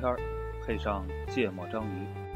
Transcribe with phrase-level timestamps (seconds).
[0.00, 0.18] 天儿，
[0.64, 2.29] 配上芥末章鱼。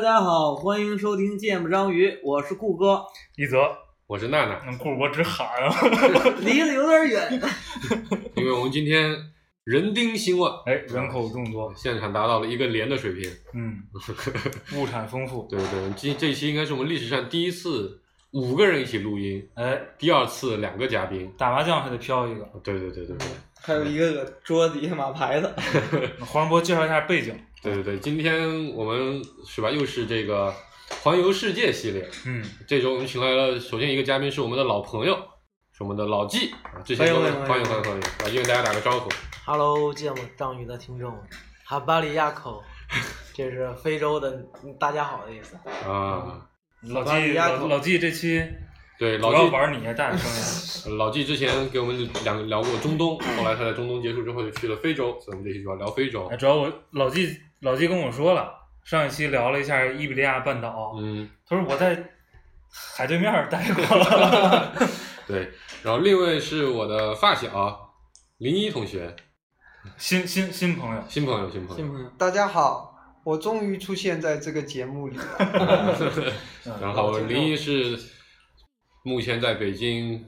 [0.00, 3.04] 大家好，欢迎收听《芥末章鱼》，我是顾哥，
[3.36, 3.58] 一泽，
[4.06, 5.70] 我是娜娜，嗯，顾我只喊啊，
[6.40, 7.42] 离得有点远。
[8.34, 9.14] 因为我们今天
[9.64, 13.30] 人丁兴旺，哎，人口众多，现场达到了一个连的水平。
[13.52, 13.76] 嗯，
[14.74, 21.30] 物产丰富，对对，这这期应该是我们历史上第一次五个人一起录音，哎，第二次两个嘉宾。
[21.36, 22.48] 打麻将还得飘一个。
[22.64, 23.28] 对对对对对。
[23.62, 25.54] 还有一个个桌子底下码牌子，
[26.24, 30.52] 黄渤介绍一下背景，对对对，今天我们是吧，又是这个
[31.02, 32.08] 环游世界系列。
[32.24, 35.14] 嗯，这周我们请来了，首先一个嘉宾是我们的老朋友，
[35.70, 39.10] 是我们的老纪啊，之前欢迎都欢迎欢迎欢迎欢迎，老纪跟大家打个招呼。
[39.44, 41.14] Hello，芥末章鱼的听众，
[41.66, 42.62] 哈巴里亚口，
[43.34, 44.42] 这是非洲的
[44.78, 45.56] 大家好的意思。
[45.86, 46.48] 啊，
[46.88, 48.42] 老纪巴黎亚口老老纪这期
[48.98, 56.26] 对，老纪玩你，大点声老纪之前给我们两聊过中东，后来他在中东结束之后就去了非洲，所以我们这期主要聊非洲。
[56.38, 62.10] 主要我老纪老纪跟我说了，上一期聊了一下伊比利亚半岛，嗯，他说我在
[62.96, 63.84] 海对面待过，
[65.28, 65.50] 对。
[65.82, 67.94] 然后另一位是我的发小
[68.38, 69.14] 林一同学，
[69.98, 71.76] 新新新朋友，新朋友，新朋友。
[71.76, 72.10] 新朋友？
[72.16, 72.94] 大家好，
[73.24, 75.94] 我终于出现在这个节目里了。
[76.80, 77.98] 然后林一是
[79.02, 80.26] 目前在北京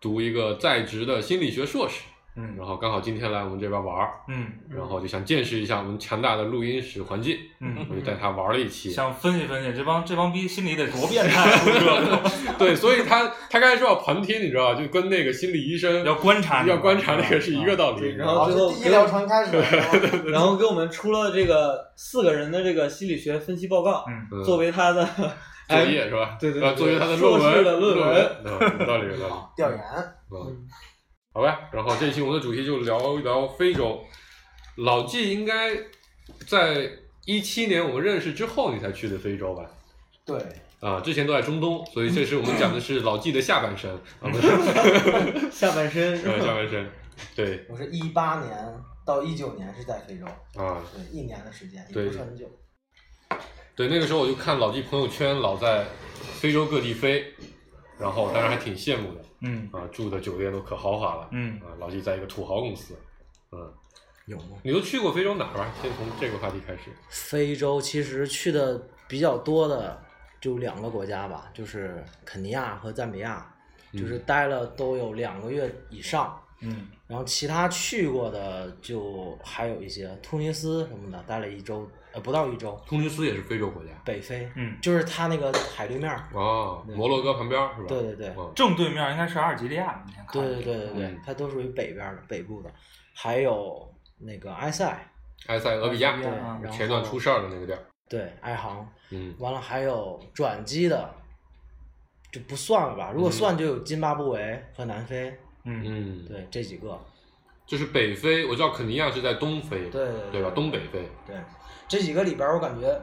[0.00, 2.04] 读一个在职的心理学硕士，
[2.36, 8.90] 嗯然后刚好今天来我们这边玩儿，嗯然后就想见识一下我们强大的录音室环境，嗯，我就带他玩了一期。
[8.90, 11.50] 想分析分析这帮这帮逼心里得多变态
[12.58, 14.80] 对，所以他他刚才说要旁听，你知道吧？
[14.80, 18.00] 就跟那个心理医生要观察要观察那个是一个道理。
[18.00, 19.64] 对，然，后最后医疗程开始了。
[20.30, 25.04] 然后给我们出了这个四个人的这个心理学分析报告，嗯嗯作为他的
[25.68, 26.36] 作业是吧？
[26.40, 29.34] 对对对作为他的硕论文士的论文文，嗯有道理有道理。
[29.56, 29.78] 调研，
[30.30, 30.66] 嗯，
[31.32, 31.68] 好吧。
[31.72, 34.04] 然后这一期我们的主题就聊一聊非洲。
[34.76, 35.76] 老纪应该
[36.46, 36.90] 在
[37.26, 39.70] 一七年我们认识之后，你才去的非洲吧？
[40.24, 40.38] 对，
[40.80, 44.48] 啊，之前都在中东，所以这是我们讲的是老纪的下半生啊，不是
[45.50, 46.54] 下半身 下？
[46.54, 46.88] 半生。
[47.36, 48.56] 对我是一八年
[49.04, 50.24] 到一九年是在非洲，
[50.62, 52.46] 啊，对，一年的时间，也对不是很久。
[53.76, 55.84] 对，那个时候我就看老纪朋友圈老在
[56.38, 57.34] 非洲各地飞，
[58.00, 61.28] 然后当然还挺羡慕的嗯啊，住的酒店都可豪华了。
[61.32, 62.94] 嗯啊，老纪在一个土豪公司，
[63.52, 63.72] 嗯，
[64.26, 64.56] 有吗？
[64.62, 65.72] 你都去过非洲哪儿吧？
[65.82, 66.90] 先从这个话题开始。
[67.08, 70.00] 非洲其实去的比较多的
[70.40, 73.54] 就两个国家吧，就是肯尼亚和赞比亚，
[73.92, 76.40] 就是待了都有两个月以上。
[76.62, 82.80] 嗯然后其他去过的就还有一些突尼斯什么的，待了一周，呃，不到一周。
[82.86, 86.28] 突尼斯也是非洲国家北非，嗯，就是它那个海对面儿。
[86.32, 87.88] 哦，摩洛哥旁边儿是吧？
[87.88, 92.70] 对对对嗯正对面应该是阿尔及利亚，你看对对对对对嗯，它都属于北边儿的北部的，
[93.14, 93.88] 还有
[94.18, 94.86] 那个埃塞，
[95.46, 97.78] 埃塞俄比亚对，然后前段出事儿的那个地儿。
[98.08, 101.14] 对埃航，嗯完了还有转机的，
[102.32, 103.12] 就不算了吧。
[103.14, 105.28] 如果算，就有津巴布韦和南非，
[105.64, 106.98] 嗯嗯，，对这几个。
[107.66, 110.50] 就是北非，我知道肯尼亚是在东非，对对对吧？
[110.50, 111.08] 东北非。
[111.24, 111.36] 对，
[111.90, 112.98] 这几个里边儿，我感觉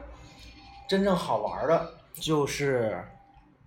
[0.88, 2.98] 真正好玩儿的就是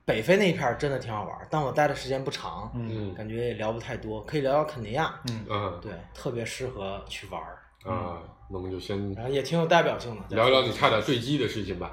[0.03, 8.17] 北非那一片儿，真的挺好玩儿，但我待的时间不长，嗯嗯感觉也聊不太多，可以聊聊肯尼亚，嗯嗯对，特别适合去玩儿，啊，
[8.49, 10.21] 那我们就先然后也挺有代表性的。
[10.35, 11.91] 聊一聊你差点坠机的事情吧。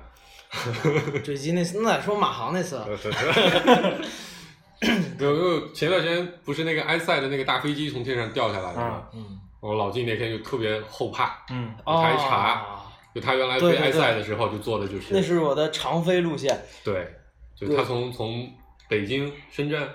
[1.22, 2.80] 坠机那次，那得说马航那次，
[5.18, 9.08] 有有，前段时间不是那个埃塞的那个大飞机从天上掉下来了吗啊？
[9.12, 12.77] 嗯，我老金那天就特别后怕，嗯我查一查，啊
[13.18, 17.12] 就他原来飞埃塞的时候就做的就是，那是我的长飞路线，对，
[17.56, 18.48] 就他从从
[18.88, 19.88] 北京、深圳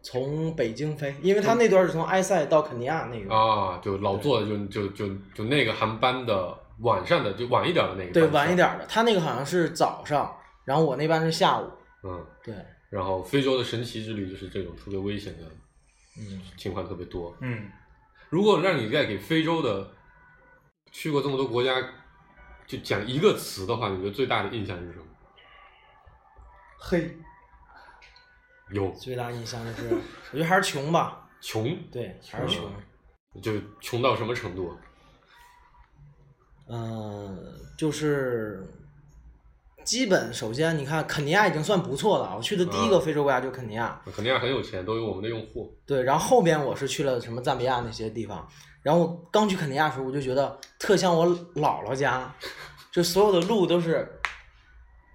[0.00, 10.32] 从北京飞，因为他那段是从埃塞到肯尼亚那个，啊，就老坐的就就就就那个航班的晚上的就晚一点的那个，对，晚一，点儿的，他那个好像是早上，
[10.64, 11.68] 然后我那班是下午，
[12.04, 12.54] 嗯，对，
[12.90, 15.42] 然后非洲的神奇之旅就是这种特别危险的
[16.18, 17.36] 嗯，情况特别多。
[17.40, 17.68] 嗯。
[18.28, 19.90] 如果让你再给非洲的
[20.92, 21.72] 去过这么多国家，
[22.70, 25.04] 就讲一个词的话，你觉得最大的印象是什么？
[26.78, 27.16] 黑，
[28.70, 28.92] 有。
[28.92, 29.88] 最大印象就是，
[30.30, 32.72] 我觉得还是穷吧，穷，对，还是穷，
[33.42, 34.72] 就穷到什么程度？
[36.68, 37.36] 嗯、
[37.76, 38.64] 就是
[39.84, 43.02] 基本首先你看肯尼亚已经算不错了，我去的第一个嗯。
[43.02, 45.76] 非洲国家就是肯尼亚，肯尼亚很有钱，都有我们的用户。
[45.84, 48.48] 对，然后后边我是去了什么赞比亚那些地方，
[48.82, 52.32] 然后我刚去肯尼亚的时候，我就觉得特像我姥姥家，
[52.90, 54.20] 就所有的路都是，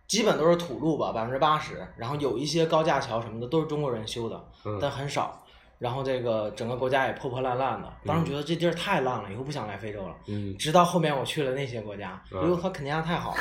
[0.08, 5.42] 基本都是土路吧，百分之八十，然后有一些高架桥什么的都是中国人修的，嗯但很少。
[5.78, 10.16] 然后这个整个国家也破破烂烂的，当时觉得这地儿太烂了，以后不想来非洲了。
[10.26, 13.38] 嗯，直到后面我去了那些国家，嗯哎呦，他肯尼亚太好了。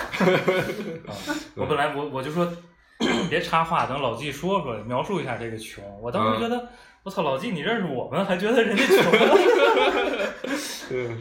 [1.54, 2.52] 我本来我我就说
[3.30, 5.84] 别插话，等老纪说说描述一下这个穷。
[6.02, 6.68] 我当时觉得，
[7.04, 8.96] 我操，老纪你认识我们，还觉得人家穷。
[10.90, 11.20] 嗯，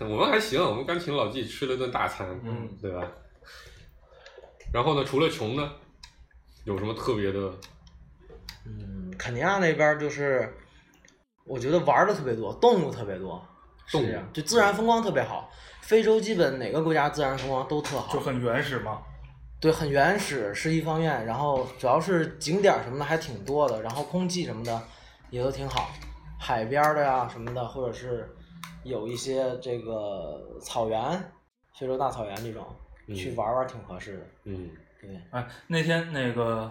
[0.00, 3.06] 我们还行，我们刚请老纪吃了顿大餐，嗯，对吧？
[4.72, 5.70] 然后呢，除了穷呢，
[6.64, 7.38] 有什么特别的？
[8.66, 10.52] 嗯，肯尼亚那边就是，
[11.44, 13.40] 我觉得玩的特别多，动物特别多，
[13.86, 15.48] 是动物这样，就自然风光特别好。
[15.82, 19.02] 非洲基本哪个国家自然风光都特好，就很原始嘛。
[19.62, 24.82] 对，很原始是一方面，然后主要是景点什么的还挺多的，然后空气什么的
[25.30, 25.88] 也都挺好，
[26.36, 28.28] 海边的呀什么的，或者是
[28.82, 31.00] 有一些这个草原，
[31.78, 32.66] 非洲大草原这种，
[33.06, 34.26] 嗯去玩玩挺合适的。
[34.46, 34.68] 嗯
[35.00, 36.68] 对，哎，那天那个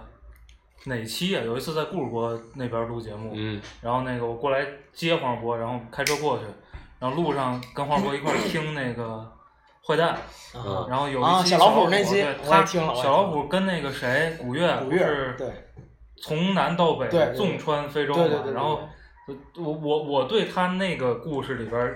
[0.83, 1.41] 哪期啊？
[1.45, 6.43] 有一次在顾主播那边录节目，嗯然后那个我过来接黄渤，然后开车过去，
[6.99, 9.31] 然后路上跟黄渤一块儿听那个
[9.85, 10.09] 坏蛋，
[10.53, 15.47] 啊然后有啊一期小老虎那期对我也他听了小老虎跟那个谁古月古月是对
[16.21, 18.81] 从南到北纵穿非洲嘛，然后
[19.57, 21.95] 我我我对他那个故事里边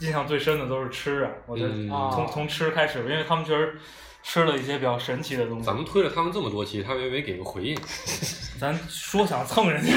[0.00, 1.72] 印象最深的都是吃啊，我觉得
[2.12, 3.78] 从从吃开始，因为他们确实
[4.22, 5.74] 吃了一些比较神奇的东西咱。
[5.74, 7.76] 们推了他们这么多期，他们也没给个回应。
[8.60, 9.92] 咱说想蹭人家，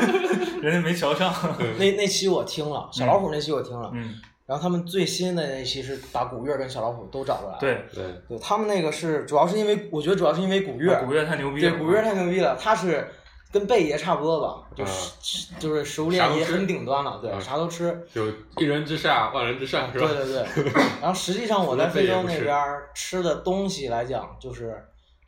[0.62, 1.32] 人家没瞧上。
[1.78, 4.14] 那那期我听了，小老虎那期我听了，嗯，
[4.50, 7.60] 然后他们最新的那期是把古月跟小老虎都找过来了。
[7.60, 11.70] 对，对，对，他们那个是主要是因为我觉得主要是因为古月，古月太牛逼了。
[11.70, 13.08] 对古月太牛逼了，他是
[13.52, 17.96] 跟贝爷差不多吧，就是、啊就是食物链也很顶端了，对，啊啥都吃。
[18.12, 18.26] 就
[18.56, 20.14] 一人之下，万人之上，是对吧？
[20.16, 22.58] 对对， 然后实际上我在非洲那边
[22.92, 24.84] 吃的东西来讲，就是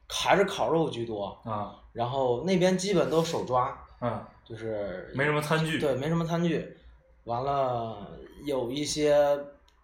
[0.08, 5.78] 还是烤肉居多，啊，然后那边基本都手抓，嗯，就是没什么餐具。
[5.78, 6.76] 对，没什么餐具。
[7.24, 8.08] 完了，
[8.44, 9.16] 有一些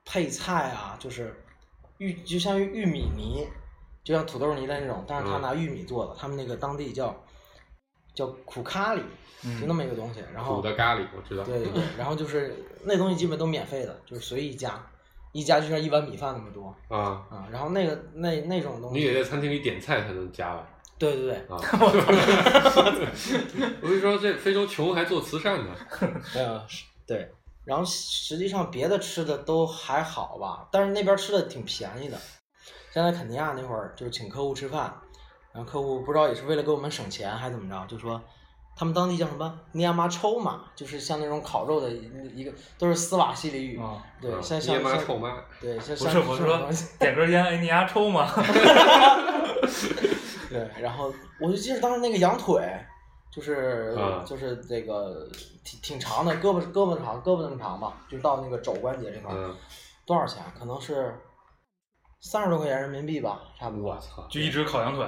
[0.05, 1.35] 配菜啊，就是
[1.99, 3.47] 玉，就像玉米泥，
[4.03, 7.15] 就像土豆泥的那种，但是他嗯拿玉米做的，他们那个当地叫
[8.15, 9.01] 叫苦咖喱，
[9.45, 10.21] 嗯就那么一个东西。
[10.35, 11.45] 然后苦的咖喱，我知道。
[11.45, 12.55] 对对对，然后就是
[12.85, 14.85] 那东西基本都免费的，就是随意加，
[15.33, 17.49] 一加就像一碗米饭那么多啊，啊。
[17.53, 20.69] 然后那个那那种东西你得，在餐厅里点菜才能加吧？
[20.99, 21.55] 对对对，啊，
[23.81, 25.73] 我跟你说，这非洲穷还做慈善呢。
[26.35, 27.33] 呃，是对。
[27.65, 32.17] 然后实际上别的吃的都还好吧，但是那边吃的挺便宜的。
[32.95, 34.95] 像在肯尼亚那会儿，就是请客户吃饭，
[35.53, 38.19] 然后客户不知道也是为了给我们省钱还是怎么着，就说
[38.75, 46.59] 他们当地叫什么尼亚麻抽嘛，就是像那种烤肉的一一个都是斯瓦西里语，啊，对，啊像像像臭妈，对，像 不像是我说
[46.99, 48.27] 点根烟，哎，你丫抽嘛？
[50.49, 52.67] 对，然后我就记得当时那个羊腿，
[53.31, 55.29] 就是、啊就是这个
[55.69, 59.57] 挺挺长的，胳膊胳膊长，胳膊那么长吧，就到那个肘关节这块儿，嗯，
[60.07, 60.43] 多少钱？
[60.59, 61.15] 可能是
[62.21, 63.99] 三十多块钱人民币吧，差不多我。
[64.01, 65.07] 操，就一只烤羊腿，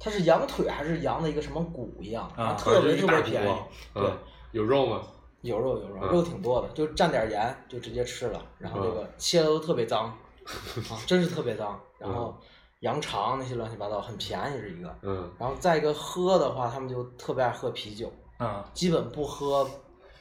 [0.00, 3.56] 它是羊腿还是羊的一个什么骨一样，啊特别特别便宜。
[3.94, 4.12] 嗯对，
[4.52, 5.02] 有肉吗？
[5.42, 10.06] 有肉有肉，嗯肉挺多的，就蘸点盐就直接吃了，然后这嗯个切的都特别脏，
[10.90, 11.78] 啊，真是特别脏。
[11.98, 12.36] 然后
[12.80, 14.92] 羊肠那些乱七八糟，很便宜是一个。
[15.02, 19.68] 嗯然后再一个喝的话，他们就特别爱喝啤酒，嗯，基本不喝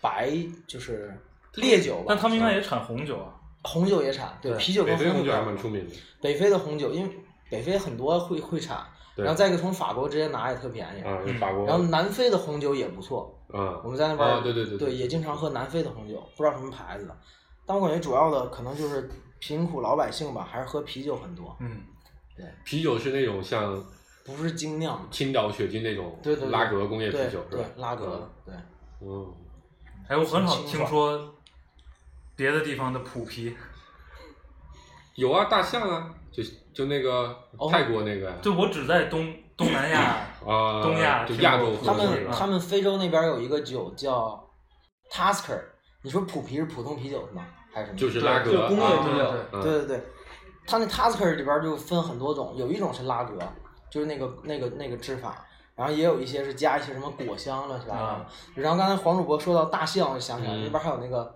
[0.01, 0.31] 白
[0.67, 1.13] 就是
[1.55, 2.05] 烈酒吧。
[2.09, 3.33] 但他们应该也产红酒啊。
[3.63, 5.95] 红酒也产，对，啤酒跟红酒北非红酒还蛮出名的。
[6.21, 7.11] 北非的红酒，因为
[7.49, 11.01] 北非很多会会产，对然后再一个从法国直接拿也特便宜。
[11.01, 11.65] 啊，有法国。
[11.65, 17.17] 然后南非的红酒也不错，嗯，我们在那边、啊对对对对也经常喝南非的红酒，不知道什么牌子的，
[17.65, 19.09] 但我感觉主要的可能就是
[19.39, 21.81] 贫苦老百姓吧，还是喝啤酒很多，嗯，
[22.63, 23.83] 啤酒是那种像
[24.27, 26.51] 不是精酿，青岛、雪津那种对对对。
[26.51, 27.63] 拉格工业啤酒是吧？
[27.63, 28.53] 对拉格，对。
[28.99, 29.33] 嗯，
[30.09, 31.33] 哎，我很少听说
[32.35, 33.55] 别的地方的普啤，
[35.15, 36.43] 有啊，大象啊，就
[36.73, 37.69] 就那个哦。
[37.71, 38.35] 泰国那个呀。
[38.41, 40.01] 就我只在东东南亚
[40.45, 44.45] 啊，东亚就亚洲他喝的那个们他们非洲那边有一个酒叫
[45.09, 45.61] Tasker，
[46.01, 47.45] 你说普啤是普通啤酒是吗？
[47.73, 47.97] 还是什么？
[47.97, 49.33] 就是拉格就工业啊啤酒。
[49.53, 49.61] 嗯。
[49.63, 50.03] 对对对，
[50.65, 53.37] 它那 Tasker 里边就分很多种，有一种是拉格，
[53.89, 58.25] 就是那个那个那个制法，然后也有一些是加一些什么果香乱七八糟
[58.55, 61.35] 然后刚才黄主播说到大象，我就想起来、嗯那边还有那个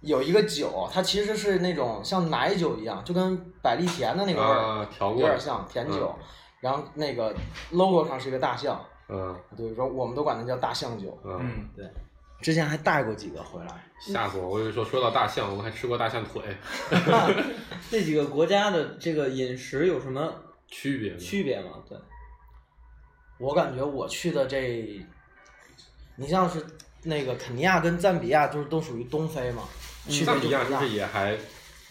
[0.00, 6.14] 有一个酒，它其实是那种像奶酒一样，就跟百利甜的那个味儿、啊，调有点像甜酒。
[6.60, 7.34] 然后那个
[7.72, 11.18] logo 上是一个大象，嗯对，说我们都管它叫大象酒。
[11.22, 11.86] 嗯，对，
[12.40, 14.48] 之前还带过几个回来，吓死我！
[14.48, 16.42] 我以为说说到大象，我们还吃过大象腿
[17.90, 20.32] 这几个国家的这个饮食有什么
[20.74, 21.18] 区别呢？
[21.18, 21.70] 区别吗？
[21.88, 21.96] 对，
[23.38, 25.00] 我感觉我去的这，
[26.16, 26.66] 你像是
[27.04, 29.62] 那个肯尼亚跟赞比亚，就是都属于东非嘛，
[30.08, 30.88] 区别赞比亚是不是。
[30.90, 31.38] 也还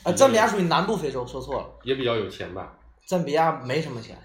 [0.03, 2.77] 啊，赞比亚属于南部非洲，说错了，也比较有钱吧？
[3.05, 4.17] 赞比亚没什么钱，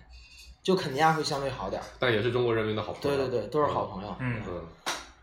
[0.61, 1.85] 就肯尼亚会相对好点儿。
[2.01, 3.17] 但也是中国人民的好朋友。
[3.17, 4.17] 对对对，都是好朋友。
[4.19, 4.63] 嗯嗯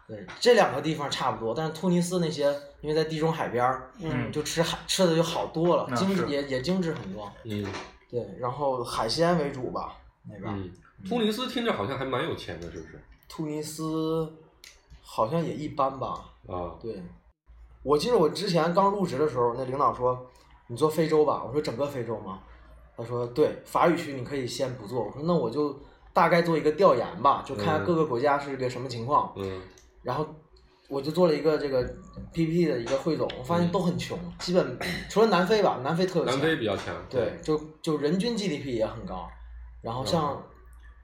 [0.08, 2.46] 对，这两个地方差不多，但是突尼斯那些，
[2.80, 7.30] 因为在地中海边儿，嗯就吃海吃的就好多了，精致也也精致很多。
[7.44, 7.66] 嗯
[8.16, 9.98] 对，然后海鲜为主吧，
[10.30, 10.46] 那边。
[10.48, 10.72] 嗯，
[11.06, 13.04] 突尼斯听着好像还蛮有钱的，是不是？
[13.28, 14.32] 突尼斯
[15.02, 16.32] 好像也一般吧。
[16.48, 17.04] 啊，对，
[17.84, 20.26] 我记得我之前刚入职的时候，那领导说
[20.68, 22.40] 你做非洲吧，我说整个非洲吗？
[22.96, 25.04] 他说对，法语区你可以先不做。
[25.04, 25.78] 我说那我就
[26.14, 29.34] 大概做一个调研吧，就看嗯各个国家是个什么情况。
[29.36, 29.62] 嗯
[30.02, 30.26] 然后
[30.88, 31.84] 我就做了一个这个
[32.32, 34.78] PPT 的一个汇总，我发现都很穷，基本
[35.10, 36.94] 除了南非吧，南非特有钱，南非比较强。
[37.10, 39.28] 对，就就人均 GDP 也很高。
[39.82, 40.44] 然后嗯像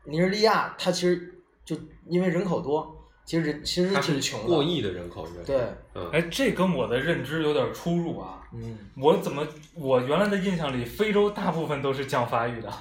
[0.04, 1.76] 尼日利亚，它其实就
[2.08, 2.96] 因为人口多，
[3.26, 4.48] 其实人其实它是挺穷的。
[4.48, 5.44] 过亿的人口应该。
[5.44, 5.62] 对，
[5.96, 8.42] 嗯，哎，这跟我的认知有点出入啊。
[8.54, 12.72] 嗯，我怎么我原来的印象里，非洲大部分都是讲法语的。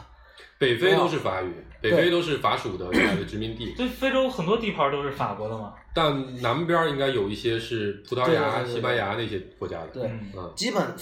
[0.59, 5.75] 北非都是法语，北非都是法属的 原来的殖民地，对，非洲很多地盘都是法国的嘛。
[5.95, 9.87] 但南边应该有一些是葡萄牙、对对对对西班牙那些国家的。
[9.89, 10.11] 对，
[10.55, 10.95] 基本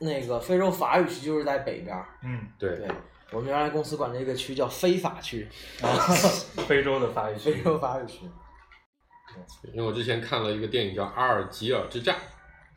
[0.00, 2.06] 那个非洲法语区就是在北边儿。
[2.22, 2.70] 嗯，对。
[2.76, 2.88] 对，
[3.32, 5.48] 我们原来公司管这个区叫非法区，
[5.80, 5.88] 啊，
[6.68, 7.52] 非洲的法语区。
[7.52, 7.62] 非。
[7.62, 8.20] 洲法语区。
[9.72, 12.14] 因为我之前看了一个电影叫《阿尔及尔之战》，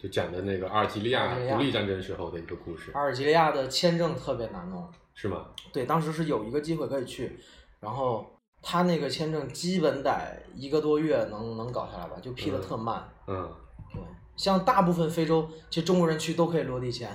[0.01, 1.55] 就讲的那个阿尔及利亚阿尔及利亚。
[1.57, 5.47] 独立战争时候的一个故事，阿尔及利亚的签证特别难弄，是吗？
[5.73, 7.39] 对，当时是有一个机会可以去，
[7.79, 10.11] 然后他那个签证基本得
[10.53, 13.03] 一个多月能能搞下来吧，就批的特慢。
[13.25, 13.51] 嗯，
[13.91, 13.99] 对，
[14.35, 17.09] 像大部分非洲，其实中国人去都可以落地签，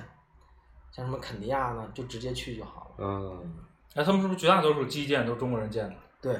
[0.91, 3.05] 像什么肯尼亚呢，就直接去就好了。
[3.05, 3.53] 嗯，
[3.95, 5.95] 哎，他们是不是绝大多数基建都是中国人建的？
[6.21, 6.33] 对，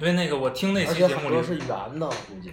[0.00, 2.52] 因为那个我听那而且期节目里很多是圆的，我估计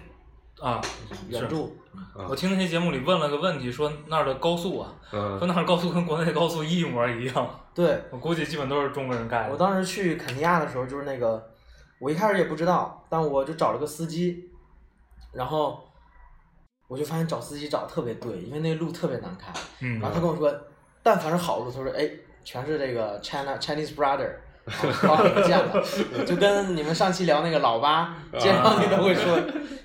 [0.59, 0.81] 啊，
[1.29, 1.75] 圆柱。
[2.13, 9.51] 啊我听那些节目里问了个问题，说那儿的高速啊，说嗯，那儿高速跟国内高速一模一样，对，我估计基本都是中国人盖的。
[9.53, 11.45] 我当时去肯尼亚的时候，就是那个，
[11.99, 14.49] 我一开始也不知道，但我就找了个司机，
[15.33, 15.83] 然后
[16.87, 19.51] 我就发现找司机找得特别对，因为那路特别难开。
[19.81, 20.53] 嗯然后他跟我说，
[21.03, 22.09] 但凡是好路，他说哎，
[22.43, 24.31] 全是这个 China Chinese brother。
[25.03, 29.39] 帮你们建的，就跟你们上期聊那个老八街上你都会说，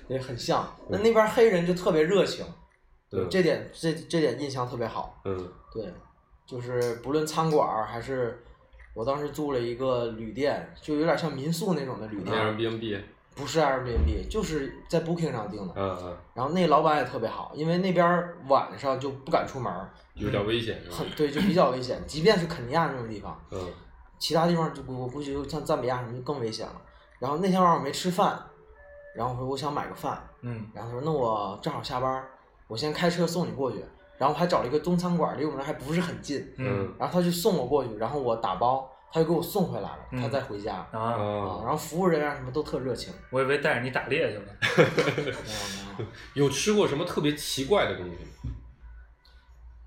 [0.07, 0.67] 也很像。
[0.89, 2.45] 那那边黑人就特别热情，
[3.09, 5.21] 对嗯这点这这点印象特别好。
[5.25, 5.37] 嗯
[5.73, 5.85] 对，
[6.45, 8.43] 就是不论餐馆还是
[8.93, 12.99] 我当时住了一个旅店，就有点像民宿那种的旅店，，Airbnb，
[13.35, 15.73] 不是 Airbnb，就是在 Booking 上订的。
[15.77, 19.71] 嗯嗯，然后那老板也特别好，因为那边晚上就不敢出门，
[20.15, 21.07] 有点危险很？
[21.11, 22.01] 对，就比较危险。
[22.07, 23.59] 即便是肯尼亚那种地方，嗯
[24.21, 26.81] 其他地方就我估计就像赞比亚什么就更危险了。
[27.17, 28.39] 然后那天晚上我没吃饭，
[29.15, 32.23] 然后我说我想买个饭，嗯然后他说那我正好下班，
[32.67, 33.83] 我先开车送你过去。
[34.17, 36.53] 然后还找了一个中餐馆，离我们那儿还不是很近。
[36.57, 40.75] 嗯然后他就送我过去，然后我打包，他就给我送回来了，嗯他再回家。
[40.91, 43.11] 啊，啊，啊，然后服务人员什么都特热情。
[43.31, 44.43] 我以为带着你打猎去了。
[44.77, 45.31] 没有没
[46.35, 48.53] 有，有吃过什么特别奇怪的东西吗？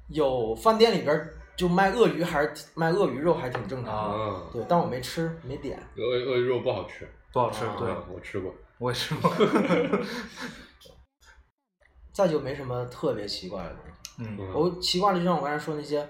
[0.09, 4.17] 有饭店里边儿就卖鳄鱼，还是卖鳄鱼肉，还挺正常的。
[4.19, 5.79] 啊啊，对，但我没吃，没点。
[5.97, 9.31] 鳄鳄鱼肉不好吃，不好吃，啊对，嗯我吃过，我也吃过。
[12.13, 13.91] 再就没什么特别奇怪的东西。
[14.19, 16.09] 嗯嗯我奇怪的就像我刚才说那些，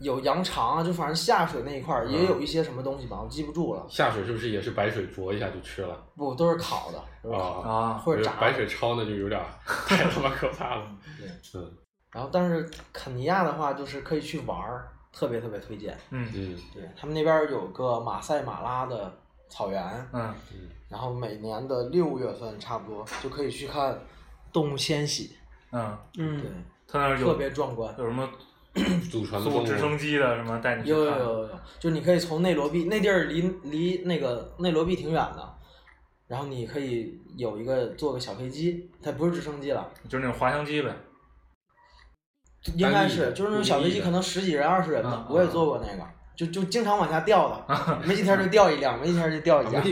[0.00, 3.86] 有羊肠啊，就反正下水那一块儿也有一些什么东西吧，我记不住了。
[3.88, 6.04] 下水是不是也是白水灼一下就吃了？
[6.16, 8.40] 不，都是烤的，都是烤的，啊，或者炸的。
[8.40, 9.46] 白水焯那就有点儿
[9.86, 10.88] 太他妈可怕了。
[11.18, 11.72] 对，嗯
[12.12, 15.96] 然后但是肯尼亚的话，就是可以去玩儿，特别特别推荐。
[16.10, 19.12] 嗯嗯对他们那边儿有个马赛马拉的
[19.48, 20.34] 草原，嗯
[20.88, 23.98] 然后每年的六月份差不多就可以去看
[24.52, 25.36] 动物迁徙，
[25.70, 26.40] 嗯，对嗯，，
[26.86, 27.94] 特他那儿有别壮观。
[27.98, 28.26] 有什么
[29.10, 31.18] 祖传的直升机的什么带你去有有看？
[31.18, 35.54] 有有，就你可以从内罗毕那地儿离离那个内罗毕挺远的，
[36.26, 40.90] 然后你可以有一个坐个小飞机，它不是直升机了，就是那种滑翔机呗。
[42.74, 46.02] 应该是就是那种小飞机，可能十几人二十人的嗯，我也坐过那个，
[46.36, 49.82] 就就经常往下掉的，没几天就掉一辆，没几天就掉一辆，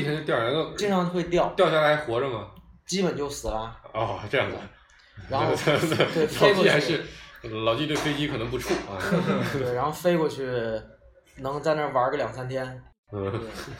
[0.76, 2.48] 经常会掉，掉下来还活着吗？
[2.86, 3.76] 基本就死了。
[3.92, 4.56] 哦，这样子，
[5.28, 5.46] 然后
[6.14, 7.04] 对 飞过去，老纪还是
[7.64, 8.98] 老纪对飞机可能不怵啊。
[9.52, 10.44] 对，然后飞过去，
[11.38, 12.64] 能在那儿玩个两三天，
[13.12, 13.32] 嗯，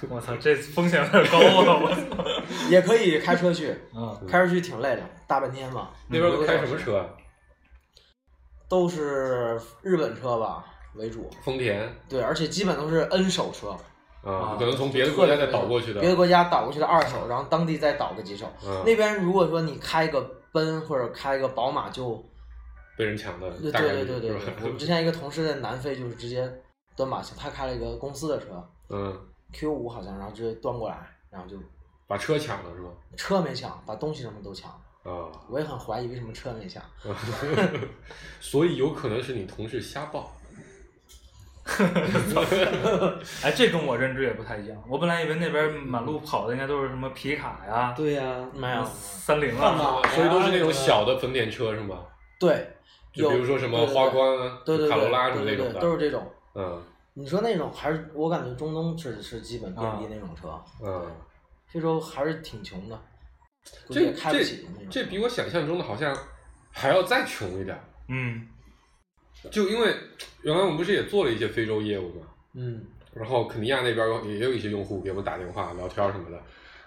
[0.09, 1.81] 我操，这风险有点高啊！
[1.83, 5.91] 我操，也可以开车去，嗯，开车去挺累的，大半天嘛。
[6.09, 7.07] 那边都开什么车啊？
[8.69, 13.71] 都是日本车吧为主，丰田对，而且基本都是 N 手车，
[14.29, 16.01] 啊，可能从别的国家再倒过去的。
[16.01, 18.51] 别的国家倒过去的二手，然后当地再倒个几手。
[18.65, 20.21] 嗯那边如果说你开个
[20.53, 22.25] 奔或者开个宝马就，
[22.97, 26.51] 被人抢的对对对对对，我们之前一个同事在南非就是直接
[26.97, 29.15] 端把他开了一个公司的车嗯
[29.53, 31.57] ，Q 五好像，然后直接端过来，然后就
[32.07, 32.89] 把车抢了是吧？
[33.17, 34.71] 车没抢，把东西什么都抢。
[35.07, 36.83] 啊，我也很怀疑为什么车没下。
[38.41, 40.33] 所以有可能是你同事瞎报。
[43.43, 44.83] 哎，这跟我认知也不太一样。
[44.89, 52.07] 我本来以为那边满路跑的应该都是什么皮卡呀、对呀、没有，三菱悍啊，所以都是那种小的丰田车是吗？
[52.39, 52.71] 对，
[53.13, 54.91] 就比如说什么花冠啊、对对对。
[54.91, 56.27] 卡罗拉什么对对对那种的，都是这种。
[56.55, 56.83] 嗯。
[57.19, 60.49] 你说那种还是我感觉中东是是基本遍地那种车，
[60.85, 61.05] 嗯，
[61.67, 63.01] 非洲还是挺穷的，
[63.89, 65.03] 这开不这。
[65.03, 66.17] 这比我想象中的好像
[66.71, 67.77] 还要再穷一点。
[68.09, 68.47] 嗯，
[69.51, 69.95] 就因为
[70.43, 76.41] 原来我们不是也做了一些非洲业务嘛，嗯，然后肯尼亚那边有也有一些用户给我们打电话聊天什么的，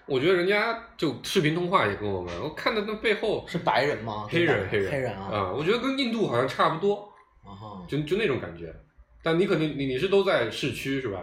[0.06, 4.26] 我觉得人家就视频通话也跟我们，我看的那背后是白人吗？
[4.30, 7.12] 黑人黑人黑人啊，啊，我觉得跟印度好像差不多，
[7.44, 8.74] 啊哈，就就那种感觉。
[9.22, 11.22] 但你肯定你你是都在市区是吧？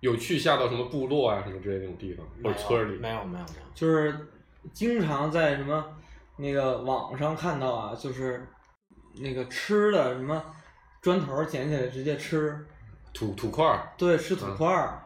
[0.00, 2.98] 有去下到什么部落啊什么之类的那种地方或者村里？
[2.98, 4.14] 没有没有没有，就是
[4.72, 5.84] 经常在什么
[6.36, 8.48] 那个网上看到啊，就是
[9.20, 10.42] 那个吃的什么
[11.02, 12.66] 砖头捡起来直接吃，
[13.12, 15.00] 土土块儿，对，吃土块儿。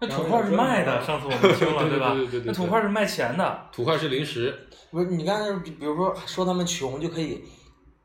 [0.00, 2.12] 那土块是卖的，上次我们听了对 对吧？
[2.12, 3.68] 对对对对那土块是卖钱的。
[3.72, 7.44] 土块是零食，不是你刚才比比如说说他们穷就可以，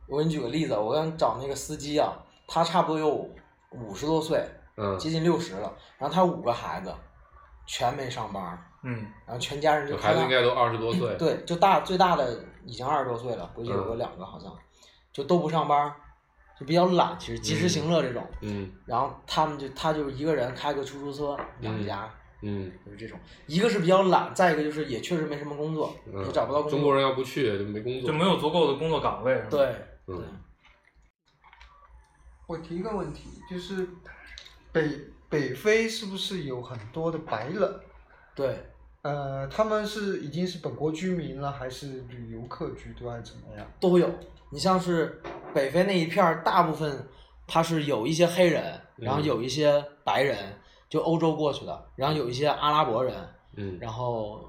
[0.08, 2.14] 我给你举个例子，我刚找那个司机啊，
[2.48, 3.30] 他差不多有
[3.72, 6.94] 五十多岁，嗯接近六十了，然后他五个孩子，
[7.66, 13.98] 全没上班，嗯，然后全家人就孩子应该都二十多岁，对，就大最大的已经二十多岁了，估计有个嗯。
[13.98, 14.56] 两个好像，
[15.12, 15.94] 就都不上班，
[16.58, 18.26] 就比较懒，其实及时行乐这种。
[18.42, 18.72] 嗯。
[18.86, 22.10] 然后他们就他就是一个人开个出租车养家，
[22.42, 22.72] 嗯。
[22.86, 23.20] 就是这种。
[23.48, 26.72] 一个是比较懒，再一个就是也确实没什么工作，嗯，也找不到工。
[26.72, 26.80] 作。
[26.80, 29.76] 中国人要不去就没工作，就没有足够的工作岗位，对。
[30.08, 30.16] 嗯。
[30.16, 30.26] 对，
[32.48, 33.88] 我提一个问题，就是
[34.72, 34.90] 北
[35.28, 37.80] 北非是不是有很多的白人？
[38.40, 38.58] 对，
[39.02, 43.70] 呃，他们是已经是本国居民了，还是旅游客居多，还是怎么样？
[43.82, 44.10] 都有。
[44.50, 45.22] 你像是
[45.54, 47.06] 北非那一片儿，大部分
[47.46, 50.38] 他是有一些黑人，然后嗯有一些白人，
[50.90, 53.14] 就欧洲过去的，然后有一些阿拉伯人，
[53.58, 54.42] 嗯然后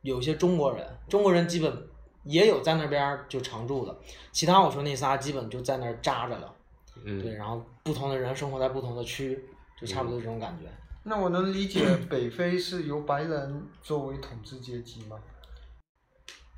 [0.00, 1.86] 有一些中国人，中国人基本
[2.22, 3.94] 也有在那边儿就常住的，
[4.32, 6.54] 其他我说那仨基本就在那儿扎着了，
[6.94, 9.44] 对，嗯然后不同的人生活在不同的区，
[9.78, 10.66] 就差不多这种感觉。
[11.04, 15.16] 那我能理解 北非是由白人作为统治阶级吗？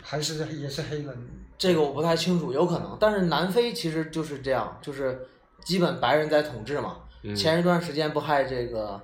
[0.03, 1.29] 还是也是黑人？
[1.59, 5.27] 这个我不太清楚，有可能，但是南非其实就是这样，就是
[5.65, 6.99] 基本白人在统治嘛。
[7.23, 9.01] 嗯前一段时间不还这个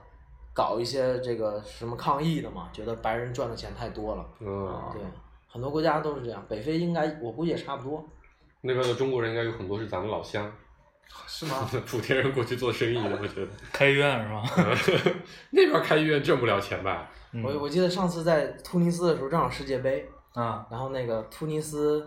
[0.54, 4.24] 搞一些这个什么抗议的嘛，觉得白人赚的钱太多了。
[4.38, 5.02] 嗯，对，
[5.48, 8.04] 很多国家都是这样，北非应该我估计也差不多。
[8.60, 10.52] 那边的中国人应该有很多是咱们老乡，
[11.26, 11.68] 是吗？
[11.86, 14.42] 莆田人过去做生意的，我觉得开医院是吧？
[15.50, 17.08] 那边开医院挣不了钱吧？
[17.32, 22.06] 嗯我我记得上次在突尼斯的时候正好世界杯，啊然后那个突尼斯，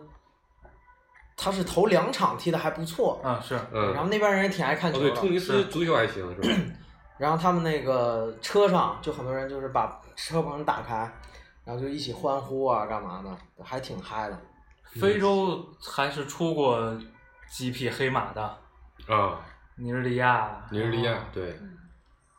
[1.36, 5.16] 他是头两场踢的还不错，啊是，嗯，然后那边人也挺爱看哦对，球。
[5.16, 6.64] 突尼斯足球还行是吧？
[7.18, 11.12] 然后他们那个车上就很多人就是把车棚打开，
[11.64, 14.40] 然后就一起欢呼啊，干嘛的，还挺嗨的。
[14.84, 16.96] 非洲还是出过
[17.50, 18.58] 几匹黑马的，
[19.08, 19.40] 啊，
[19.78, 21.56] 尼日利亚，尼日利亚对，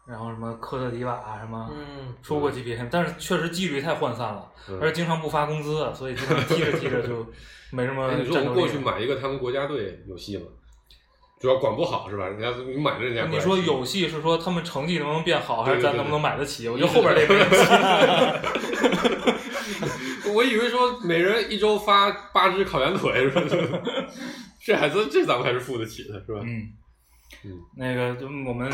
[0.07, 7.27] 然后什么科特迪瓦什么，嗯，出过几笔，但是确实纪律太涣散了，嗯而且经常不发工资，所以基本踢着踢着就
[7.71, 8.79] 没什么哎，你说我们过去。
[8.79, 10.45] 买一个他们国家队有戏吗？
[11.39, 12.27] 主要管不好是吧？
[12.27, 16.67] 人家你买了人家你说有戏是说他们成绩能不能变好，还是咱能不能买得起？
[16.69, 17.65] 我觉得后边这没戏。
[20.35, 23.41] 我以为说每人一周发八只烤羊腿，是吧？
[24.67, 26.41] 这孩子这咱们还是付得起的，是吧？
[26.43, 26.73] 嗯。
[27.45, 28.69] 嗯，那个就我们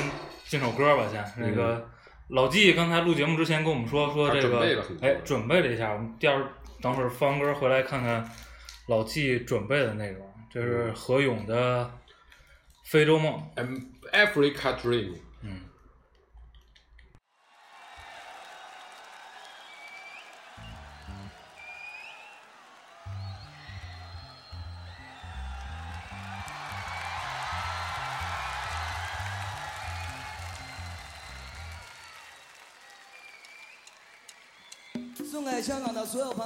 [0.46, 1.22] 进首歌吧，先。
[1.36, 1.86] 那个
[2.28, 4.60] 老纪刚才录节目之前跟我们说说这个
[5.02, 6.42] 哎，准备了一下，我们第二
[6.80, 8.26] 等会儿放完歌回来看看
[8.88, 11.84] 老纪准备的内容，这是何勇的
[12.84, 13.42] 《非洲梦》。
[13.62, 15.12] An Africa Dream。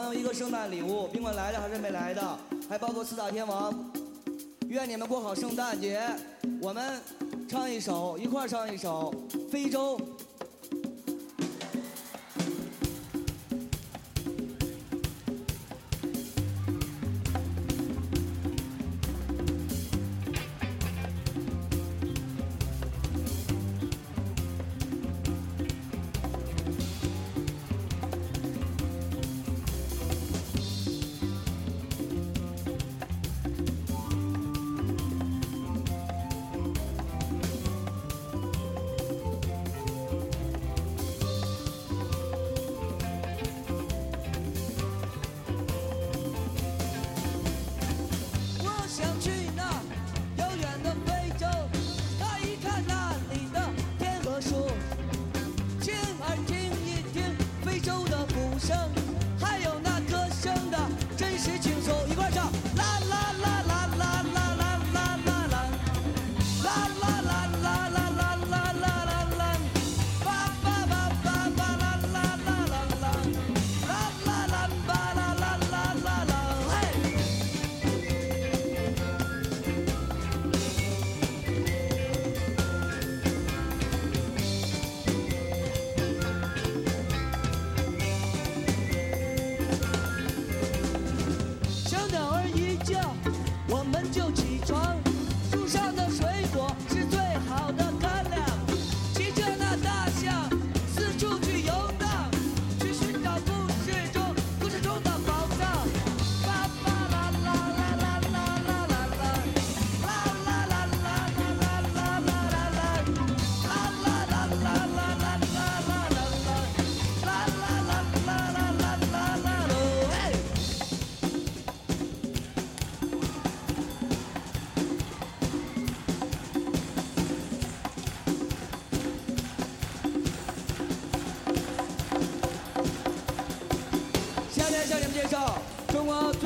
[0.06, 2.38] 送一个圣诞礼物，甭管来的还是没来的，
[2.68, 3.74] 还包括四大天王。
[4.68, 6.00] 愿你们过好圣诞节。
[6.62, 7.02] 我们
[7.48, 9.12] 唱一首，一块儿唱一首
[9.50, 9.98] 《非洲》。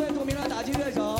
[0.00, 1.19] 最著名的打击乐手。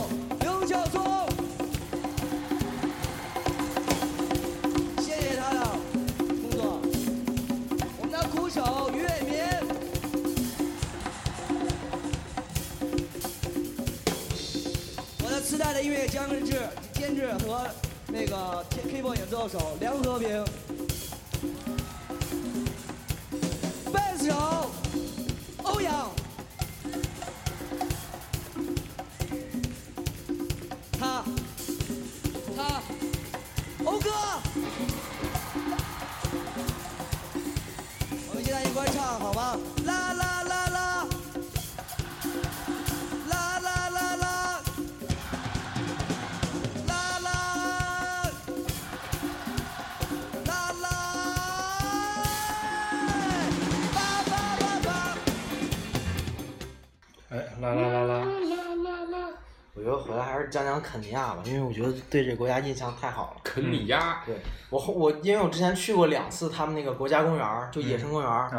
[60.83, 63.40] 肯尼亚吧，因为我觉得对这个国家印象太好了。
[63.45, 64.37] 肯尼亚，对
[64.69, 68.51] 我后我因为我之前去过两次他们那个国家公园儿，就野生公园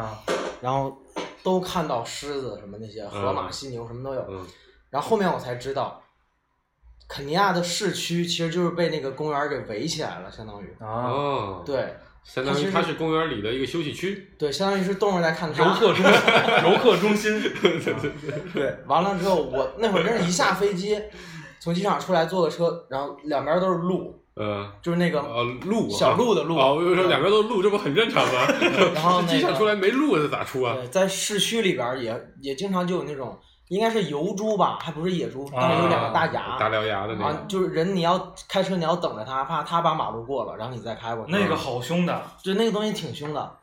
[0.60, 0.96] 然后
[1.42, 4.24] 都看到狮子什么那些，河马、嗯犀牛什么都有。
[4.28, 4.46] 嗯
[4.90, 6.02] 然后后面我才知道，
[7.08, 10.66] 肯尼亚的市区其实就是被那个公园儿给围起来了，相当于。
[10.80, 15.64] 啊，哦，，对相当于它是公园里的一个休息区，对，相当于是动物在看它。
[15.64, 16.12] 游客中心，
[16.62, 17.42] 游客中心，
[18.52, 21.02] 对，完了之后我那会儿真是一下飞机，
[21.62, 28.46] 从机场出来坐个车，然后两边都是路，嗯，就是那个呃，路啊小路的路哦，我就说两边都是路，这不很正常吗？
[28.92, 30.74] 然后那个机场出来没路，这咋出啊？
[30.74, 36.58] 对，在市区里边儿也也经常就有那种，应该是油猪吧，还不是野猪，啊但是有两个大牙。
[36.58, 41.30] 大獠牙的那啊，，就是人你要开车，你要等着它，怕它把马路过了，然后你再开过去。
[41.30, 43.56] 那个好凶的，就那个东西挺凶的。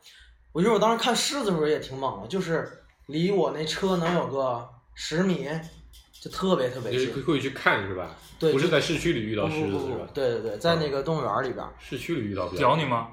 [0.52, 2.66] 我觉得我当时看狮子的时候也挺猛的，就是
[3.08, 5.46] 离我那车能有个十米，
[6.20, 7.22] 就特别特别近就是。
[7.22, 8.14] 会去看是吧？
[8.38, 10.06] 对，不是在市区里遇到狮子是吧？
[10.12, 13.08] 对对对，在那个动物园里边市区里遇到屌你吗？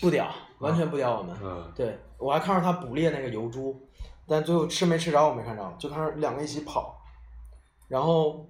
[0.00, 1.36] 不屌，完全不屌我们。
[1.42, 3.88] 嗯，对我还看着他捕猎那个油猪，
[4.28, 6.96] 但最后吃没吃着我没看着，就看着两个一起跑，
[7.88, 8.48] 然后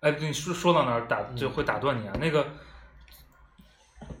[0.00, 2.14] 哎，你说说到哪儿打就会打断你啊？
[2.20, 2.46] 那个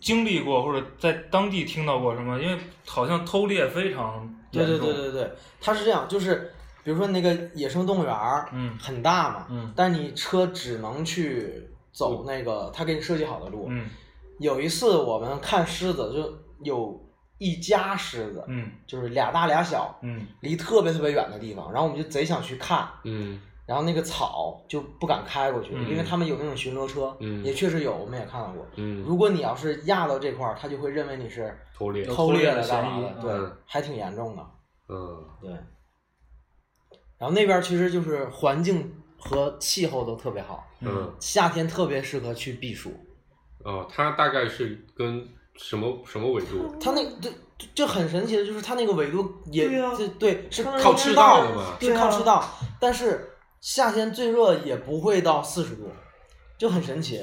[0.00, 2.40] 经历过或者在当地听到过什么？
[2.40, 8.76] 因为好像偷猎非常对对严重对对对，它是这样，就是比如说那个野生动物园儿，嗯。
[8.78, 9.72] 很大嘛，嗯。
[9.76, 13.66] 但你车只能去走那个他给你设计好的路。
[13.68, 13.88] 嗯。
[14.38, 16.32] 有一次我们看狮子，就
[16.64, 17.00] 有
[17.38, 18.70] 一家狮子，嗯。
[18.86, 20.26] 就是俩大俩小，嗯。
[20.40, 23.40] 离特别特别远的地方，然后我们就贼想去看，嗯。
[23.66, 25.88] 然后那个草就不敢开过去，嗯。
[25.88, 27.44] 因为他们有那种巡逻车，嗯。
[27.44, 28.66] 也确实有，我们也看到过。
[28.76, 33.22] 嗯，如果你要是压到这块儿，他就会认为你是偷猎，有偷猎的干嘛的，嫌疑。
[33.22, 34.42] 对嗯，还挺严重的，
[34.88, 35.24] 嗯。
[35.40, 35.50] 对。
[37.20, 42.92] 然后那边其实就是环境和气候都特别好，嗯夏天特别适合去避暑。
[43.62, 46.74] 哦，它大概是跟什么什么纬度？
[46.80, 52.42] 它那对这这很神奇的就是它那个纬度也对对是靠赤道的嘛是靠赤道，
[52.80, 55.90] 但是夏天最热也不会到四十度，
[56.56, 57.22] 就很神奇。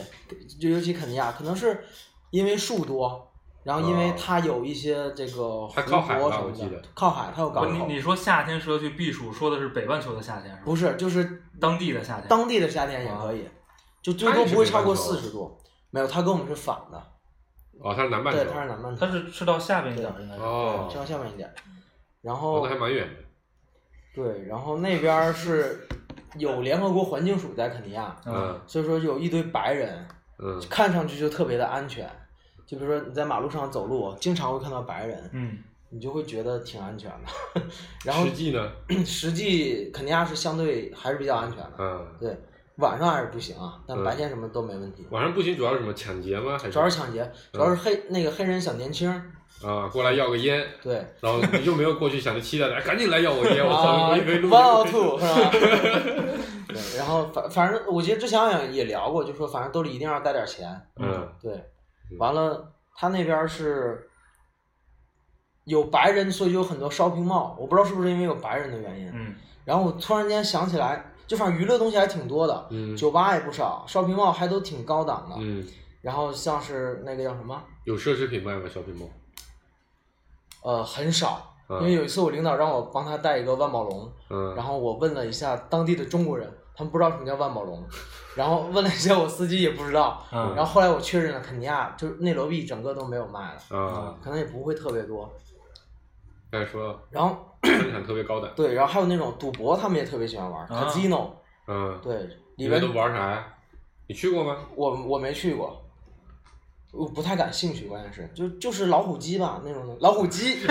[0.62, 1.83] 就尤其肯尼亚，可能是
[2.29, 3.27] 因为树多，
[3.67, 7.86] 然后因为哦它有一些这个湖它靠海泊什么的，靠海，它有不，港口。
[7.86, 10.62] 你你说夏天适合去避暑，说的是北半球的夏天是吧？
[10.63, 12.30] 不是，就是当地的夏天。
[12.30, 13.45] 当地的夏天也可以，
[14.01, 15.60] 就最多不会超过四十度。
[15.89, 16.97] 没有，它跟我们是反的，
[17.82, 20.41] 哦，它是南半球对，，它是南半球，它是赤道下边一点儿应该是。
[20.41, 21.53] 哦对，，向下面一点。
[22.21, 23.15] 然哦后那还蛮远的。
[24.15, 25.86] 对，然后那边是
[26.38, 30.08] 有联合国环境署在肯尼亚，嗯所以说有一堆白人，
[30.39, 32.10] 嗯看上去就特别的安全。
[32.67, 35.58] 就比如说你在马路上走路，经常会看到白人，嗯
[35.89, 37.62] 你就会觉得挺安全的。
[38.03, 38.71] 然后实际呢？
[39.06, 42.38] 实际肯尼亚是相对还是比较安全的，嗯，对，
[42.75, 45.08] 晚上还是不行啊，但嗯白天什么都没问题。
[45.12, 46.58] 晚上不行，主要是什么抢劫吗？
[46.60, 49.32] 还是主要是抢劫，主要是黑那个黑人小年轻儿，
[49.65, 54.13] 啊，过来要个烟，对，然后你就没有过去想着期待的，哎赶紧来要我烟， 我操。
[54.13, 55.51] ，one or two 是吧？
[56.67, 61.53] 对，然后反反正我记得之前好像也聊过，就说反正兜里一定要带点钱，嗯对，
[62.20, 64.10] 完了他那边是
[65.65, 69.12] 有白人，所以就有很多 shopping mall，我不知道是不是因为有白人的原因。
[69.13, 75.36] 嗯然后我突然间想起来，就反正娱乐东西还挺多的，嗯酒吧也不少，shopping mall 还都挺高档的。
[75.39, 75.67] 嗯，
[76.02, 78.70] 然后像是那个叫什么，有奢侈品卖吗？
[78.74, 79.12] 小屏幕？
[80.63, 81.54] 呃，很少。
[81.70, 87.84] 嗯因为有一次我领导让我帮他带一个万宝龙，嗯，然后我问了一下当地的中国人，他们不知道什么叫万宝龙，
[88.36, 95.28] 然后问了一下我司机也不知道，嗯然后后来我确认了，肯尼亚就是内罗毕整个都没有卖的，啊，可能也不会特别多。
[96.52, 101.32] 再说然后生产特别高的，对，然后还有那种赌博，他们也特别喜欢玩、啊 casino，
[101.68, 103.46] 嗯，对，里边都玩啥呀？
[104.08, 104.56] 你去过吗？
[104.76, 105.84] 我我没去过，
[106.94, 110.60] 我不太感兴趣，关键是就就是老虎机吧那种的老虎机，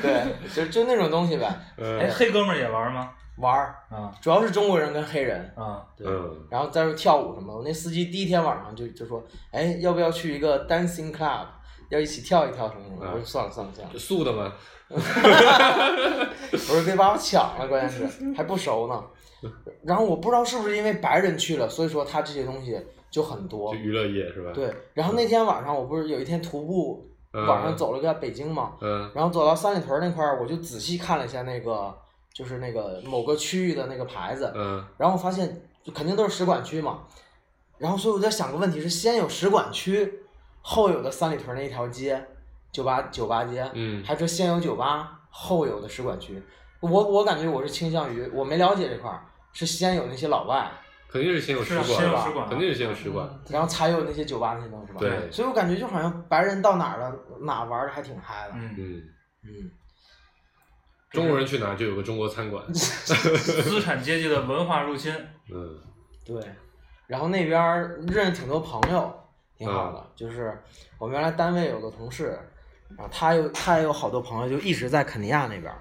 [0.00, 1.46] 对，就就那种东西呗，
[1.78, 3.10] 哎，嗯黑哥们儿也玩吗？
[3.38, 4.12] 玩儿，啊。
[4.20, 6.46] 主要是中国人跟黑人，啊对，嗯。
[6.50, 7.58] 然后在这跳舞什么的。
[7.58, 11.46] 我那司机第一天晚上就就说，哎，要不要去一个 dancing club，
[11.90, 12.96] 要一起跳一跳什么什么。
[13.00, 14.52] 我说算了算了算了，素的吗？
[14.90, 19.04] 我说别把我抢了，关键是还不熟呢。
[19.84, 22.76] 然后我不知道是不是因为白人去了，所以说他这些东西
[23.10, 23.72] 就很多。
[23.72, 23.78] 就。
[23.78, 27.46] 娱乐业是吧？，对，然后那天晚上我不是有一天徒步，嗯。
[27.46, 29.10] 晚上走了个北京嘛，嗯。
[29.14, 31.94] 然后走到三里屯那块儿，我就仔细看了一下那个，
[32.38, 37.00] 就是那个某个区域的那个牌子，嗯然后我发现就肯定都是使馆区嘛，
[37.78, 40.20] 然后所以我在想个问题是，先有使馆区，
[40.62, 42.24] 后有的三里屯那一条街，
[42.70, 46.40] 酒吧酒吧街，嗯还是说先有酒吧，后有的使馆区？
[46.78, 50.70] 我我感觉我是倾向于我没了解这块儿，是先有那些老外，
[51.08, 53.28] 肯定是先有使馆，先有使馆肯定是先有使馆。
[53.48, 54.98] 然后才有那些酒吧那些东西吧。
[55.00, 58.52] 对所以我感觉就好像白人到哪儿了，哪玩的还挺嗨的。
[58.54, 59.02] 嗯，嗯，
[59.42, 59.70] 嗯，
[61.10, 62.62] 中国人去哪就有个中国餐馆。
[62.72, 65.12] 资产阶级的文化入侵。
[65.50, 65.78] 嗯
[66.24, 66.42] 对。
[67.06, 69.14] 然后那边儿认识挺多朋友，
[69.56, 70.06] 挺好的。
[70.14, 70.62] 就是
[70.98, 72.38] 我们原来单位有个同事，
[72.96, 75.80] 然后他有他也有好多朋友，就一直在肯尼亚那边儿，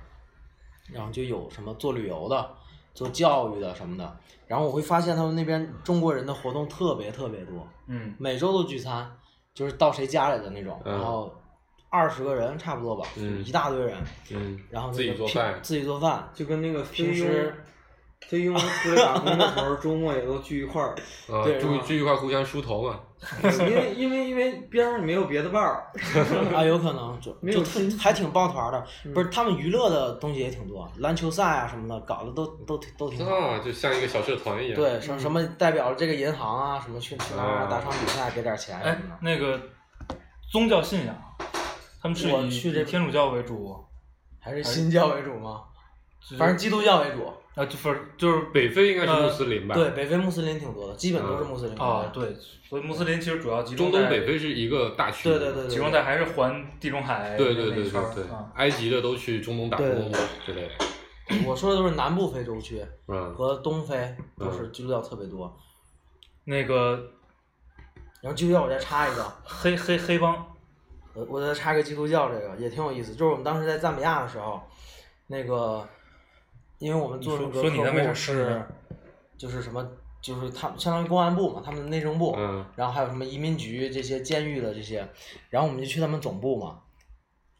[0.94, 2.50] 然后就有什么做旅游的、
[2.94, 4.18] 做教育的什么的。
[4.48, 9.12] 然后我会发现他们那边中国人的活动特别特别多，嗯每周都聚餐，
[9.54, 11.36] 就是到谁家里的那种，嗯然后
[11.90, 13.96] 二十个人差不多吧，嗯一大堆人，
[14.32, 17.54] 嗯，然后自己做饭自己做饭，就跟那个平时，
[18.28, 20.96] 菲佣出来打工的时候，周末也都聚一块儿，
[21.32, 23.00] 啊，对住聚一块儿互相梳头嘛。
[23.42, 25.88] 因为因为因为边上没有别的伴儿，
[26.54, 27.64] 啊，有可能就没有
[28.00, 33.34] 还挺抱团的，嗯不是他们娱乐的东西也挺多，篮球赛啊什么的，搞得都都挺都挺好。
[33.36, 39.60] 啊，就像一个小社团一样。，对，什什么代表这个银行啊，什么去去哪打场比赛给点钱哎什么的。，那个
[40.52, 41.16] 宗教信仰，
[42.02, 43.76] 他们是以我去这以天主教为主，
[44.40, 45.64] 还是新教为主吗？
[46.22, 47.32] 就是反正基督教为主。
[47.56, 49.74] 啊，就不是就是北非应该是穆斯林吧？
[49.74, 51.76] 对，北非穆斯林挺多的，基本都是穆斯林。
[51.80, 52.32] 啊，对，
[52.70, 55.28] 所以穆斯林其实主要集中东中东北非是一个大区。
[55.28, 60.12] 对对对对，集中在还是环地中海对对那一圈对对对啊，埃及的都去中东打工
[60.46, 60.70] 之类的。
[61.48, 65.52] 我说的都是南部非洲区嗯和东非，都是基督教特别多。
[66.44, 67.10] 那个
[68.22, 70.46] 然后基督教我再插一个，黑黑黑帮，
[71.18, 74.62] 我我再插个基督教这个也挺有意思，就是我们当时在赞比亚的时候，
[75.26, 75.84] 那个，
[76.78, 78.64] 因为我们做那个客户是，
[79.36, 79.84] 就是什么，
[80.22, 85.10] 就是他们相当于公安部嘛，他们的内政部，嗯然后还有什么移民局这些监狱的这些，
[85.50, 86.82] 然后我们就去他们总部嘛，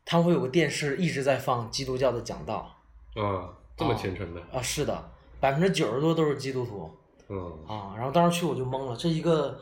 [0.06, 2.72] 他们会有个电视一直在放基督教的讲道
[3.16, 6.92] 啊，这么虔诚的，啊，是的，百分之九十多都是基督徒
[7.30, 7.66] 嗯。
[7.68, 9.60] 啊，然后当时去我就懵了，这一个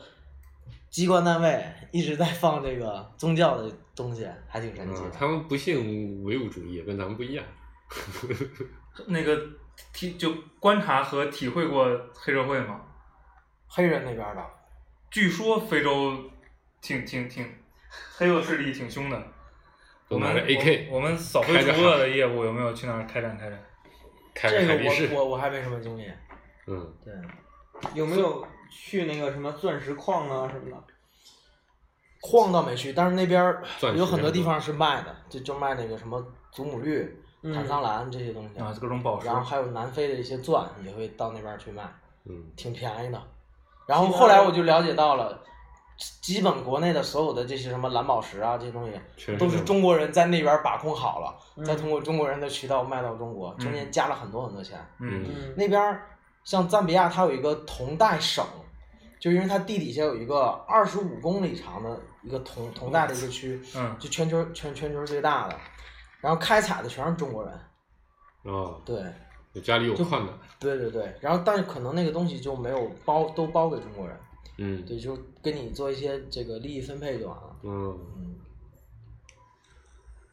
[0.96, 7.44] 机关单位一直在放这个宗教的东西，还挺神奇他们不信唯物主义，跟咱们不一样。
[9.06, 9.38] 那个
[9.92, 12.80] 体就观察和体会过黑社会吗？
[13.68, 14.42] 黑人那边的，
[15.10, 16.18] 据说非洲
[16.80, 17.46] 挺挺挺
[18.16, 19.22] 黑恶势力挺凶的。
[20.08, 23.62] 我们 AK 我我们扫黑除恶的业务有没有去那儿开展开展？
[24.32, 26.18] 开这个我我我还没什么经验。
[26.66, 27.12] 嗯，对，
[27.92, 30.82] 有没有去那个什么钻石矿啊什么的？
[32.22, 33.56] 矿倒没去，但是那边
[33.94, 37.02] 有很多地方是卖的，就就卖那个什么祖母绿、
[37.42, 39.36] 嗯坦桑兰这些东西，啊，各种宝石然。
[39.36, 41.84] 后还有南非的一些钻也会到那边去卖，
[42.24, 43.22] 嗯，挺便宜的。
[43.86, 45.40] 然后后来我就了解到了，
[46.20, 54.84] 基本国内的所有的这些什么蓝宝石啊这些东西，都是中国人在那边把控好了，嗯再通过中国人的渠道卖到中国，中间加了很多很多钱。
[54.98, 56.08] 嗯嗯那边儿
[56.46, 58.46] 像赞比亚，它有一个铜带省，
[59.18, 65.58] 就因为它地底下有一个二十五公里长的一个铜铜带的一个区，嗯就全球全全球最大的，
[66.20, 67.60] 然后开采的全是中国人，
[68.44, 69.04] 哦，对
[69.60, 74.16] 家里有矿的，对对对，然后但是可能那个东西就没有包都包给中国人，
[74.58, 77.98] 嗯对，就跟你做一些这个利益分配就完了，嗯，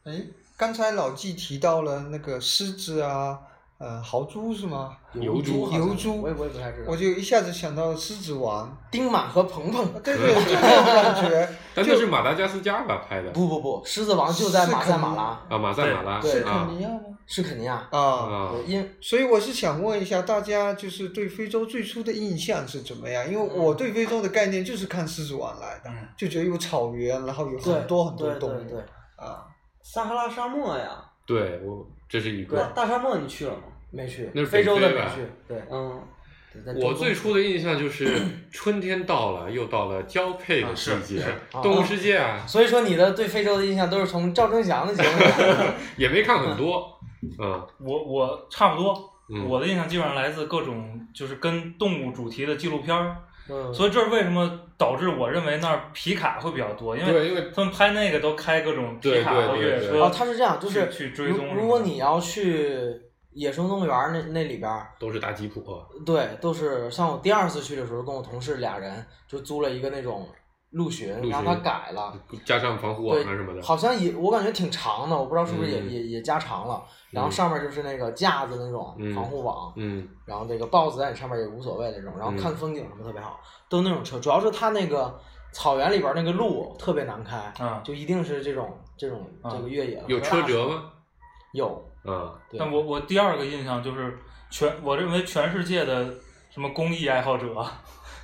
[0.04, 0.21] 嗯，哎，
[0.56, 3.39] 刚才老纪提到了那个狮子啊，
[3.84, 4.96] 呃，豪猪是吗？
[5.12, 11.50] 油猪好像油猪我也我也不太知道我，就一下子想到了狮子王，丁满和鹏鹏，对对，就这种感觉。
[11.76, 17.00] 但就是马达加斯加吧拍的不不不，狮子王就在马赛马拉，啊，马赛马拉对是啊肯尼亚吗？
[17.26, 23.30] 是肯尼亚，啊，因所以我是想问一下大家，就是对非洲最初的印象是怎么样？
[23.30, 28.80] 因为我对非洲的概念就是看狮子王来的，嗯就觉得有草原，然后有很多很多对动物对对，
[29.17, 29.43] 啊。
[29.84, 32.63] 撒哈拉沙漠呀，对我这是一个。
[32.74, 33.63] 大沙漠你去了吗？
[33.93, 36.01] 没去，那是非洲的吧去，对，嗯，
[36.82, 38.12] 我最初的印象就是
[38.51, 45.10] 春天到了，又到了交配的季节是，动物世界啊，所以说你的对非洲的印象都是从赵忠祥的节目
[45.97, 46.99] 也没看很多，
[47.39, 47.67] 嗯。
[47.79, 49.47] 我我差不多，嗯。
[49.47, 53.15] 我的印象基本上来自各种就是跟动物主题的纪录片儿，
[53.49, 63.01] 嗯，所以这是为什么导致我认为那儿皮卡会比较多，因为，因为他们拍那个都开各种皮卡和越野车，哦，他是这样，就是去去追踪如果你要去
[63.36, 65.62] 野生动物园儿那那里边儿，都是大吉普，
[66.06, 70.28] 对，都是像我第二次去的时候，跟我同事俩人就租了一个那种
[70.72, 72.13] 陆巡，陆然后他改了。
[72.46, 76.84] 加上防护网什么的，好像也我感觉挺长的，我不知道是不是也、嗯也也加长了。
[77.12, 84.19] 然后嗯上面就是那个架子那种嗯防护网，嗯然后这个豹子在你上面也无所谓那种，然后嗯看风景什么特别好，都那种车。
[84.19, 85.19] 主要是它那个
[85.52, 90.04] 草原里边那个路特别难开，啊就一定是这种这种啊这个越野。
[90.08, 90.67] 有车辙？
[90.67, 90.84] 吗？
[91.54, 92.60] 有，啊，对。
[92.60, 94.18] 但我我第二个印象就是
[94.50, 96.06] 全，我认为全世界的
[96.50, 97.48] 什么公益爱好者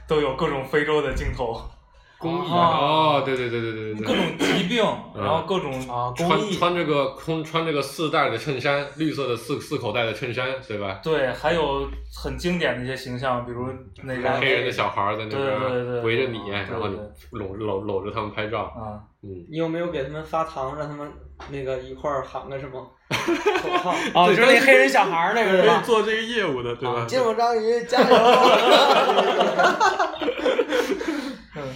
[0.07, 1.61] 都有各种非洲的镜头，
[2.17, 4.83] 公益啊哦，对对对对对对各，种疾病，
[5.15, 5.23] 嗯。
[5.23, 6.51] 然后各种啊，公益。
[6.57, 10.99] 穿穿这个空穿这个四带的衬衫，绿色的四四口袋的衬衫，对吧？
[11.03, 13.67] 对，还有很经典的一些形象，比如
[14.03, 16.97] 那个黑人的小孩儿在那边对围着你，然后你
[17.31, 21.09] 搂搂搂着他们拍照，啊，嗯，你有没有给他们发糖，让他们
[21.49, 23.91] 那个一块儿喊个什么口 号？
[24.13, 25.81] 啊，就是那黑人小孩儿那个是吧？
[25.85, 27.05] 做这个业务的，对吧？
[27.07, 28.15] 金毛章鱼加油！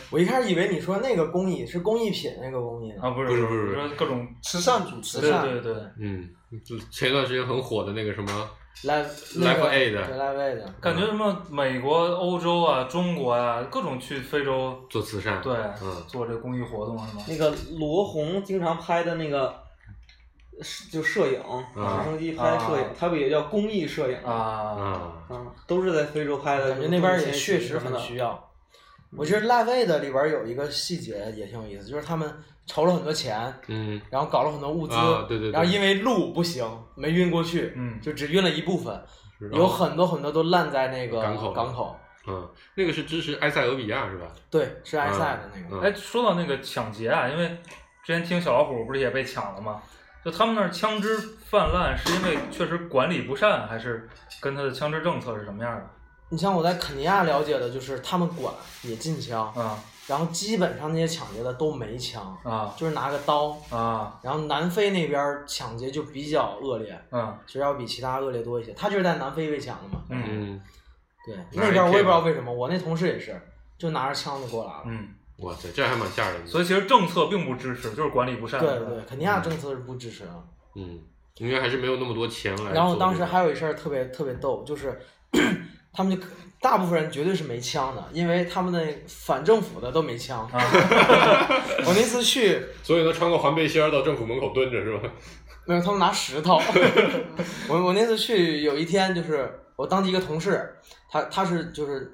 [0.10, 3.02] 我一开始以为你说那个工艺是工艺品那个工艺呢。
[3.02, 6.30] 啊不是不是是不是说各种慈善组织慈善对对对嗯，
[6.64, 8.50] 就前段时间很火的那个什么
[8.84, 9.08] ，Live
[9.40, 17.24] Live Aid 对 Live Aid 的，感觉什么美国、欧洲啊、中国啊，各种去非洲做慈善，对嗯做这公益活动是吗？
[17.28, 19.54] 那个罗红经常拍的那个，是
[20.92, 21.40] 就摄影，
[21.76, 24.30] 啊直升机拍摄影啊，它不也叫公益摄影吗？
[24.32, 24.38] 啊，
[24.80, 26.70] 啊，嗯，都是在非洲拍的。
[26.72, 28.50] 感觉那边也确实很需要。
[29.16, 32.32] 我觉得 Live Aid 里边有一个细节也挺有意思，就是他们
[32.66, 39.00] 筹了很多钱，嗯然后搞了很多物资，啊对对对然后因为路不行，没运过去，嗯就只运了一部分，
[39.52, 41.96] 有很多很多都烂在那个港口港口。
[42.26, 44.26] 嗯，那个是支持埃塞俄比亚是吧？
[44.50, 45.76] 对，是埃塞的那个。
[45.76, 47.50] 嗯哎，说到那个抢劫啊，因为
[48.02, 49.82] 之前听小老虎不是也被抢了吗？
[50.24, 51.18] 就他们那儿枪支
[51.50, 54.10] 泛滥，是因为确实管理不善，还是
[54.40, 55.90] 跟他的枪支政策是什么样的？
[56.30, 58.54] 你像我在肯尼亚了解的，就是他们管
[58.84, 63.58] 也禁枪，啊然后基本上那些抢劫的都没枪，啊就是拿个刀。
[63.70, 68.74] 啊然后南非那边儿抢劫就比较恶劣，嗯其实要比其他恶劣多一些。
[68.74, 70.04] 他就是在南非被抢的嘛。
[70.10, 70.62] 嗯嗯，
[71.26, 73.40] 对，那边儿我也不知道为什么，我那同事也是，
[73.78, 74.84] 就拿着枪就过来了。
[74.88, 76.48] 嗯，哇塞，这还蛮吓人的。
[76.48, 78.60] 所以其实政策并不支持，就是管理不善。
[78.60, 80.44] 对对，肯尼亚政策是不支持的。
[80.76, 81.00] 嗯，
[81.38, 82.72] 应该还是没有那么多钱来。
[82.72, 85.00] 然后当时还有一事儿特别特别逗，就是
[85.92, 86.26] 他们就
[86.62, 90.48] 大部分人绝对是没枪的，因为他们那反政府的都没枪。
[90.52, 90.60] 啊
[91.86, 95.10] 我那次去， 所以呢，穿个环背心儿到政府门口蹲着是吧？
[95.66, 96.62] 没有，他们拿石头。
[97.70, 100.76] 我我那次去有一天，就是我当地一个同事，
[101.10, 102.14] 他他是就是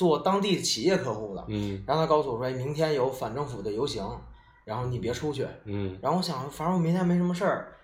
[0.00, 4.02] 做当地企业客户的，嗯然后他告诉我说，哎，明天有反政府的游行，
[4.64, 5.46] 然后你别出去。
[5.66, 7.74] 嗯，然后我想，反正我明天没什么事儿，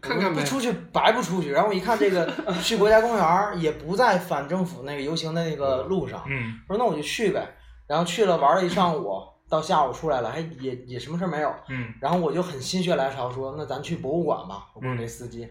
[0.00, 1.50] 看看呗不出去白不出去。
[1.50, 2.26] 然后我一看这个
[2.64, 7.46] 去国家公园也不在反政府那个游行的那个路上，嗯我说那我就去呗。
[7.86, 11.54] 然后去了玩了一上午，到下午出来了，还也也什么事儿没有。
[11.68, 14.68] 嗯然后我就很心血来潮说，那咱去博物馆吧。
[14.72, 15.46] 我问那司机，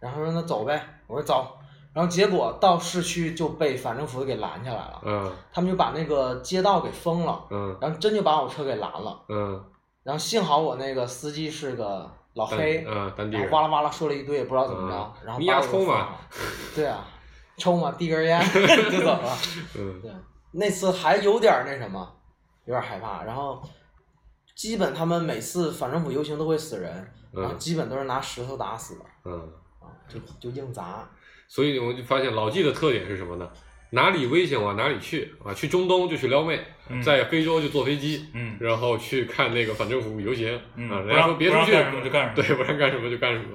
[0.00, 0.82] 然后说那走呗。
[1.06, 1.46] 我说走。
[1.94, 9.22] 然后结果到市区就被反政府的给拦下来了，嗯他们就把那个街道给封了，嗯然后真就把我车给拦了。
[9.28, 9.64] 嗯，
[10.02, 13.56] 然后幸好我那个司机是个老黑，嗯当地人然后。
[13.56, 16.08] 哇啦哇啦说了一堆，也不知道怎么着，嗯然后你丫把我抽嘛？
[16.74, 17.04] 对啊，
[17.58, 18.40] 抽嘛，递根烟
[18.90, 19.36] 就走了。
[19.76, 20.10] 嗯对，
[20.52, 22.10] 那次还有点儿那什么，
[22.64, 23.22] 有点儿害怕。
[23.24, 23.62] 然后
[24.56, 26.90] 基本他们每次反政府游行都会死人，
[27.32, 29.38] 然后嗯基本都是拿石头打死的嗯，
[29.80, 31.06] 啊，就就硬砸。
[31.54, 33.46] 所以我们就发现老纪的特点是什么呢？
[33.90, 35.52] 哪里危险往哪里去啊！
[35.52, 41.72] 去中东就去撩妹，嗯在非洲就坐飞机，嗯然后去看那个反政府游行嗯啊，不人家说别出去，
[42.02, 43.48] 就干什么对，不让干什么就干什么，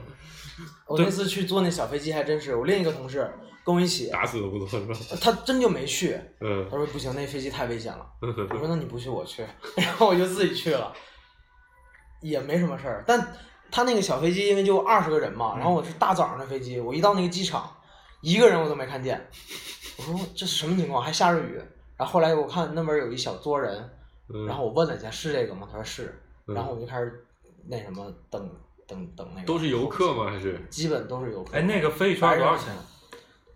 [0.86, 3.28] 我那次去坐那小飞机还真是，我另一个同事
[3.66, 4.94] 跟我一起，打死都不坐是吧？
[5.20, 8.06] 他真就没去， 嗯他说不行，那飞机太危险了。
[8.22, 9.42] 嗯我说那你不去我去，
[9.76, 10.94] 然后我就自己去了，
[12.22, 13.04] 也没什么事儿。
[13.08, 13.36] 但
[13.72, 17.70] 他那个小飞机因为就二十个人嘛，然后我是大早上的飞机，我一到那个机场，
[18.22, 19.28] 一个人我都没看见。
[19.98, 21.04] 我说这是什么情况？
[21.04, 21.62] 还下着雨。
[21.98, 23.90] 然后后来我看那边有一小撮人，
[24.34, 25.68] 嗯，然后我问了一下是这个吗？
[25.72, 27.26] 他说是，嗯然后我就开始
[27.68, 28.50] 那什么等
[28.86, 29.48] 等等那个。
[29.48, 30.14] 都是游客？
[30.14, 30.30] 吗？
[30.30, 31.58] 还是基本都是游客。
[31.58, 32.68] 哎，那个飞一圈多少钱？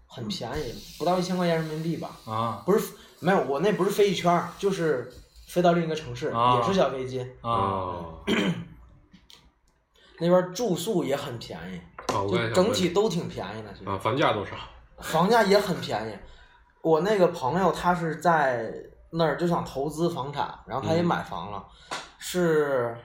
[0.08, 2.18] 很便宜，不到一千块钱人民币吧。
[2.26, 5.10] 啊不是，没有，我那不是飞一圈，就是
[5.48, 7.22] 飞到另一个城市，啊也是小飞机。
[7.42, 8.24] 啊哦
[10.20, 11.80] 那边住宿也很便宜，
[12.14, 14.56] 啊，我就整体都挺便宜的，其实啊，房价多少？
[15.02, 16.18] 房价也很便宜。
[16.82, 18.74] 我那个朋友他是在
[19.12, 21.64] 那儿就想投资房产，然后他也嗯买房了，
[22.18, 22.96] 是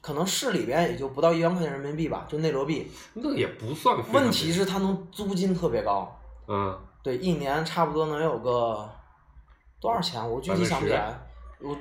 [0.00, 2.90] 可能市里边也就不到一万块钱人民币吧，就内罗毕。
[3.14, 6.14] 那也不算问题是他能租金特别高，
[6.48, 8.90] 嗯对，一年差不多能有个
[9.80, 10.26] 多少钱？
[10.30, 11.18] 我具体想不起来，
[11.60, 11.76] 我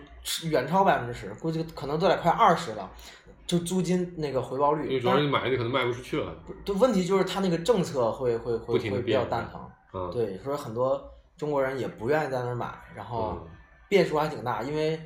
[0.50, 2.90] 远超百分之十，估计可能都得快二十了，
[3.46, 4.88] 就租金那个回报率。
[4.88, 9.62] 因为主要但是是你买的可能卖不出去了，对，问题就是他那个政策会会会会比较蛋疼。
[9.94, 11.04] 嗯，对，所以很多
[11.38, 13.48] 中国人也不愿意在那儿买，然后嗯
[13.88, 15.00] 变数还挺大，因为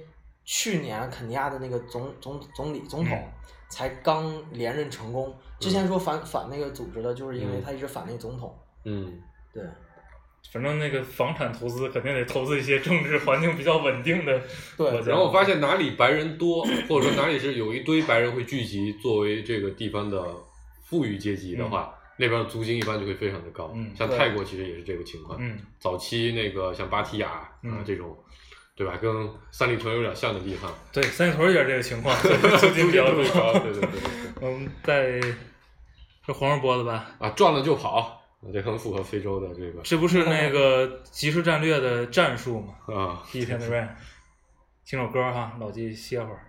[0.46, 3.32] 去年肯尼亚的那个总总总理总统嗯
[3.70, 8.58] 才刚连任成功，之前说反反那个组织的，就是因为嗯他一直反那个总统。
[8.86, 9.20] 嗯
[9.54, 9.64] 对，
[10.52, 14.42] 反正那个房产投资肯定得投资一些政治环境比较稳定的
[14.78, 15.08] 对国家。
[15.10, 20.24] 然后我发现哪里白人多，或者说哪里是有一堆白人会聚集，作为这个地方的
[20.86, 23.72] 富裕阶级的话，那边的租金一般就会非常的高。
[23.76, 25.38] 嗯像泰国其实也是这个情况。
[25.42, 28.18] 嗯早期那个像芭提雅啊、嗯这种，
[28.76, 28.98] 对吧？
[29.02, 32.16] 跟三里屯有点像的地方，对，三里屯有点这个情况，
[32.60, 33.54] 租金比较高。
[33.60, 34.02] 对对对对对
[34.48, 35.20] 我们在
[36.26, 37.10] 是黄世波的吧？
[37.20, 38.17] 啊，赚了就跑，
[38.54, 42.76] 这很符合非洲的这个这不是那个即时战略的战术吗？
[42.96, 43.24] 啊。
[43.32, 43.90] 第一天的 rain，
[44.86, 46.46] 听首歌哈，老纪歇会儿。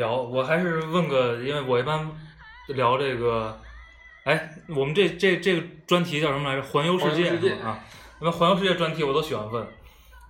[0.00, 2.10] 聊，我还是问个，因为我一般
[2.68, 3.56] 聊这个，
[4.24, 6.62] 哎，我们这这这个专题叫什么来着？
[6.62, 7.78] 环游世界游世界啊，
[8.20, 9.64] 因为环游世界专题我都喜欢问。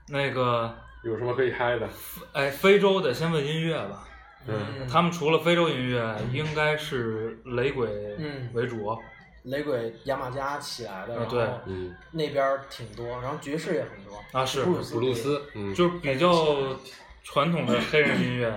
[0.08, 1.88] 那个，有什么可以嗨的？
[2.32, 4.06] 哎，非洲的先问音乐吧。
[4.46, 8.98] 嗯，他们除了非洲音乐，应该是雷鬼嗯为主。
[9.44, 11.48] 雷鬼牙买加起来的，对
[12.10, 16.76] 那边儿挺多，然后爵士也很多啊是布鲁斯布鲁斯，嗯，就是比较
[17.22, 18.52] 传统的黑人音乐。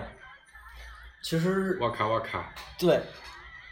[1.24, 3.00] 其实哇咔哇咔，对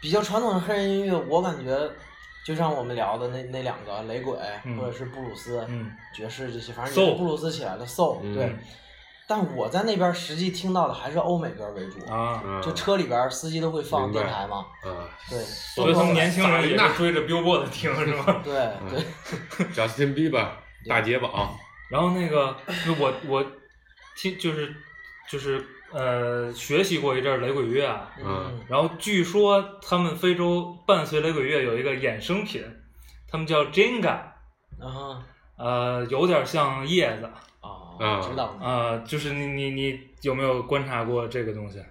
[0.00, 1.90] 比较传统的黑人音乐，我感觉
[2.44, 8.56] 就像我们聊的那那两个雷鬼、嗯或者是布鲁斯、嗯爵士这些，反正也是布鲁斯起来的 soul、嗯对。
[9.24, 18.40] 但我在那边实际听到的还是欧美歌为主，啊，啊就车里边司机都会放电台嘛，啊对，所以他们年轻人也是追着 Billboard 听，是吗？
[18.44, 18.52] 对
[18.90, 20.46] 对，，Justin Bieber
[20.88, 21.56] 大捷榜，
[21.88, 23.46] 然后那个，就我我
[24.16, 24.74] 听就是
[25.30, 32.62] 就是呃学习过一阵儿雷鬼乐啊，嗯然后据说他们非洲伴随雷鬼乐有一个衍生品，
[33.30, 34.18] 他们叫 Jenga，
[34.80, 35.24] 啊
[35.56, 37.26] 呃，有点像叶子，
[37.60, 37.70] 啊
[38.00, 38.56] 啊知道。
[38.60, 41.82] 呃，就是你你你有没有观察过这个东西？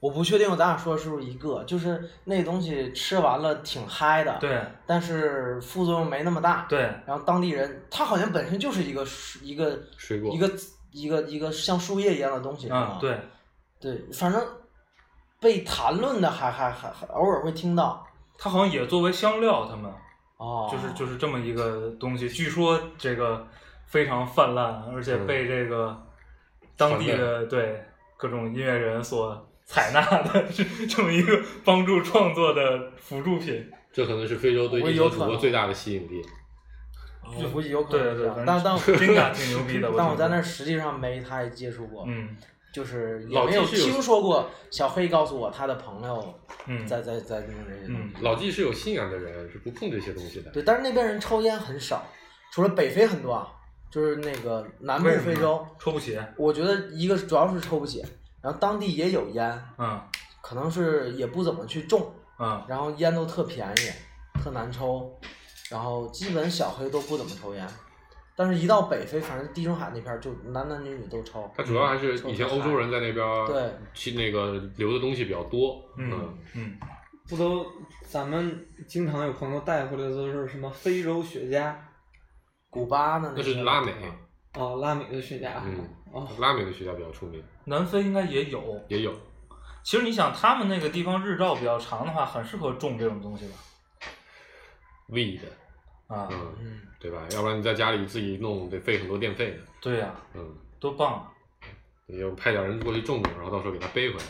[0.00, 6.66] 我不确定咱俩说的是不是一个，就是那东西吃完了挺嗨的，，对但是副作用没那么大。
[6.68, 10.46] 对，然后当地人，它好像本身就是一个树一个水果一个
[10.94, 12.98] 一个一个像树叶一样的东西，是啊吗？
[13.00, 13.18] 对，
[13.80, 14.40] 对，反正
[15.40, 18.06] 被谈论的还还还还偶尔会听到。
[18.38, 19.92] 它好像也作为香料，他们
[20.36, 22.28] 哦，就是就是这么一个东西。
[22.28, 23.44] 据说这个
[23.86, 26.00] 非常泛滥，而且被这个
[26.76, 27.82] 当地的对
[28.16, 33.68] 各种音乐人所采纳的，是这么一个帮助创作的辅助品。
[33.92, 36.22] 这可能是非洲对地球祖国最大的吸引力。
[37.42, 39.90] 我估计有可能但但真感挺牛逼的。
[39.96, 42.36] 但我在那儿，实际上没太接触过，嗯
[42.72, 46.34] 就是也没有听说过小黑告诉我他的朋友
[46.66, 48.02] 嗯，在在在弄这些东西。
[48.02, 50.50] 嗯老纪是有信仰的人，是不碰这些东西的。
[50.50, 52.04] 对，但是那边人抽烟很少，
[52.52, 53.48] 除了北非很多啊，
[53.90, 56.18] 就是那个南部非洲，抽不起。
[56.36, 58.04] 我觉得一个主要是抽不起，
[58.42, 60.00] 然后当地也有烟，嗯
[60.42, 65.16] 可能是也不怎么去种，嗯然后烟都特便宜，特难抽，
[65.70, 67.66] 然后基本小黑都不怎么抽烟，
[68.36, 71.50] 但是一到北非，反正地中海那片儿就男男女女都抽。
[71.56, 75.82] 它主要还是以前欧洲人在那边儿对去那个留的东西比较多。
[75.96, 76.76] 嗯嗯，
[77.28, 77.64] 不都
[78.06, 81.74] 咱们经常有朋友带回来的都是什么非洲雪茄
[82.68, 83.92] 古巴的那些是拉美，
[84.54, 88.80] 哦，拉美的雪茄嗯哦，拉美的雪茄比较出名，南非应该也有。
[88.88, 89.12] 也有。
[89.82, 93.54] 其实你想，他们那个地方日照比较长的话，很适合种这种东西吧？
[95.14, 95.38] weed，
[96.08, 97.22] 啊，嗯，嗯，对吧？
[97.32, 99.58] 要不然你在家里自己弄得费很多电费的。
[99.80, 101.32] 对呀、嗯，多棒啊！
[102.06, 104.24] 你要派点人过去种种，然后到时候给他背回来。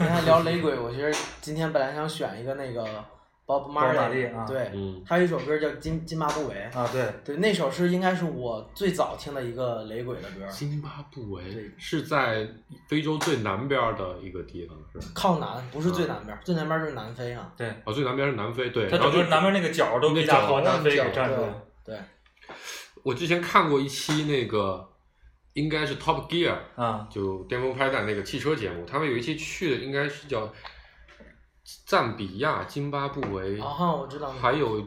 [0.00, 3.04] 你看聊雷鬼，我其实今天本来想选一个那个
[3.50, 4.46] Bob 马 Marley，利啊。
[4.46, 5.02] 对，嗯。
[5.04, 11.42] 还有一首歌叫《津津巴布韦》，啊，对，对，那首是应该是我最早听的一个雷鬼的歌，津巴布韦
[11.76, 12.46] 是在
[12.88, 15.12] 非洲最南边儿的一个地方，是吧？
[15.14, 17.52] 靠南，不是最南边儿，最南边儿就是南非啊。
[17.56, 18.88] 对，哦，最南边是南非，对。
[18.88, 21.62] 它整个南边那个角儿都比大河南非给占住了。
[21.84, 21.98] 对，
[23.02, 24.88] 我之前看过一期那个，
[25.54, 30.52] 应该是 Top Gear，啊，就巅峰拍档那个汽车节目，他们有一期去的应该是叫
[31.86, 34.30] 赞比亚、津巴布韦，啊哈，我知道。
[34.30, 34.84] 还有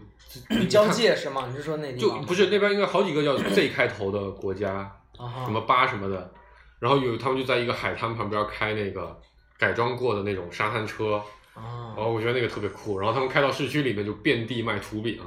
[0.69, 1.45] 交界是吗？
[1.49, 2.09] 你是说那地就？
[2.21, 4.91] 不是那边应该好几个叫 Z 开头的国家，
[5.45, 6.31] 什么巴什么的，
[6.79, 9.19] 然后有他们就在一个海滩旁边开那个
[9.57, 11.15] 改装过的那种沙滩车，
[11.53, 15.21] 啊然后我觉得那个特别酷，然后他们开到市区里面就遍地卖土饼，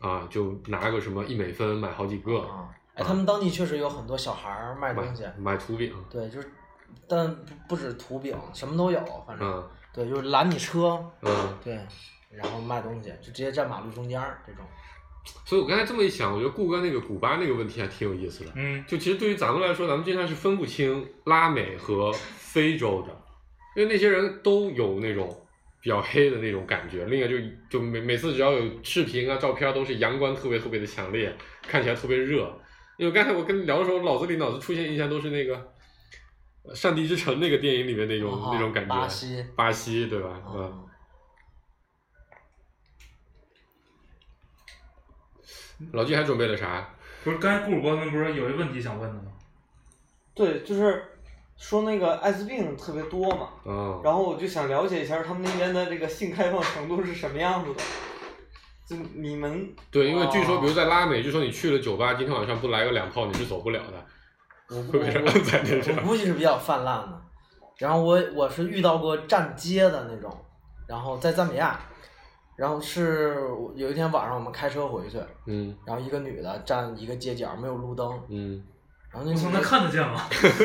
[0.00, 2.68] 啊，就拿个什么一美分买好几个，啊！
[2.94, 6.50] 哎，他们当地确实有很多小孩儿卖东西，买土饼，对，就是，
[7.08, 11.78] 但不不止土饼，什么都有，反正嗯对，就是拦你车，嗯，对，
[12.30, 14.64] 然后卖东西，就直接站马路中间儿这种。
[15.44, 18.52] 所以我刚才这么一想，我觉得顾哥那个古巴那个问题还挺有意思的。
[18.54, 23.14] 嗯，就其实对于咱们来说，咱们经常是分不清拉美和非洲的，
[23.76, 25.46] 因为那些人都有那种
[25.82, 27.04] 比较黑的那种感觉。
[27.06, 27.36] 另外就
[27.68, 32.50] 就每每次只要有视频啊、照片，都是阳光特别特别的强烈，看起来特别热。
[32.96, 35.60] 因为刚才我跟你聊的时候，脑子里脑子出现印象都是那个呃
[36.74, 38.94] 《上帝之城》那个电影里面那种、哦那种感觉。
[38.94, 40.40] 巴西，巴西对吧？
[40.46, 40.88] 嗯。
[45.80, 46.88] 嗯，老季还准备了啥？
[47.24, 49.32] 不是，刚才顾主播们不是有一问题想问的吗？
[50.34, 51.04] 对，就是
[51.56, 57.82] 说那个艾滋病特别多嘛，嗯，然后我就想了解一下他们那边的这个性开放程度是什么样子的。
[58.86, 64.06] 就你们对，因为据说，哦比如在拉美，据说你去了酒吧，今天晚上不来个两炮，你是走不了的，
[64.70, 64.76] 我
[65.96, 66.02] 我。
[66.06, 67.20] 估计是比较泛滥的。
[67.78, 70.36] 然后我我是遇到过站街的那种，
[70.86, 71.78] 然后在赞比亚，
[72.56, 73.36] 然后是
[73.76, 78.60] 有一天晚上我们开车回去，嗯然后一个女的站一个街角没有路灯，嗯，
[79.12, 80.20] 然后那我操，那看得见吗？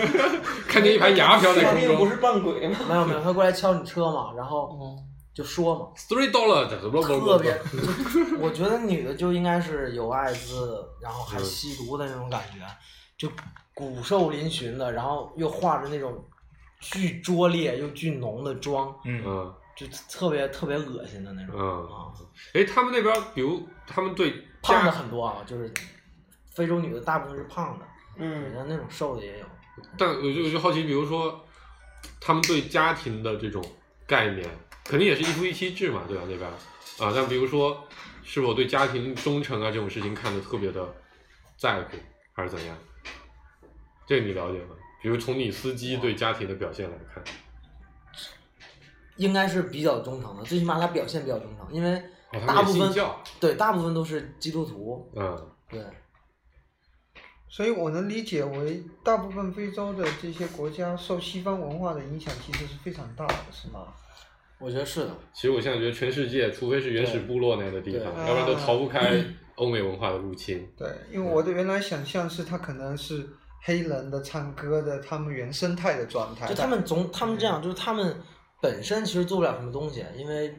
[0.67, 2.79] 看见一排牙飘在空中那个不是扮鬼吗？
[2.89, 4.75] 没有没有，她过来敲你车嘛，然后
[5.35, 7.55] 就说嘛，，three dollar，特特别，
[8.39, 12.65] 我觉得女的就应该是有艾滋，然后还嗯吸毒的那种感觉，
[13.15, 13.29] 就
[13.73, 16.23] 骨瘦嶙峋的，然后又画着那种
[16.79, 22.13] 巨拙劣又巨浓的妆，嗯，嗯就特别特别恶心的那种嗯，啊，
[22.53, 25.71] 哎，他们那边，比如他们对胖的，很多啊，就是
[26.51, 27.85] 非洲女的大部分是胖的，
[28.17, 29.45] 嗯人家那种瘦的也有。
[29.97, 31.43] 但我就我就好奇，比如说
[32.21, 33.63] 他们对家庭的这种
[34.05, 34.47] 概念，
[34.83, 36.23] 肯定也是一夫一妻制嘛，对吧？
[36.29, 36.47] 那边
[36.99, 37.83] 啊，但比如说
[38.23, 40.87] 是否对家庭忠诚啊这种事情看得特别的
[41.57, 41.97] 在乎，
[42.33, 42.77] 还是怎样？
[44.07, 44.75] 这个你了解吗？
[45.01, 47.23] 比如从你司机对家庭的表现来看，
[49.17, 51.95] 应该是比较忠诚的，最起码他表现比较忠诚，因为
[52.31, 55.81] 哦，他们大部分也信教，对大部分都是基督徒，嗯对，
[57.49, 63.93] 所以我能理解为，大部分非洲的这些国家受西方文化的影响其实是非常大的，是吗？
[64.59, 65.15] 我觉得是的。
[65.33, 69.21] 其实我现在觉得全世界，除非是原始部落那样的地方，对要不然都逃不开
[69.55, 70.65] 欧美文化的入侵。
[70.77, 73.27] 对，因为我的原来想象是他可能是
[73.63, 76.47] 黑人的唱歌的他们原生态的状态。
[76.47, 78.15] 就他们总他们这样，就是他们
[78.61, 80.53] 本身其实做不了什么东西，因为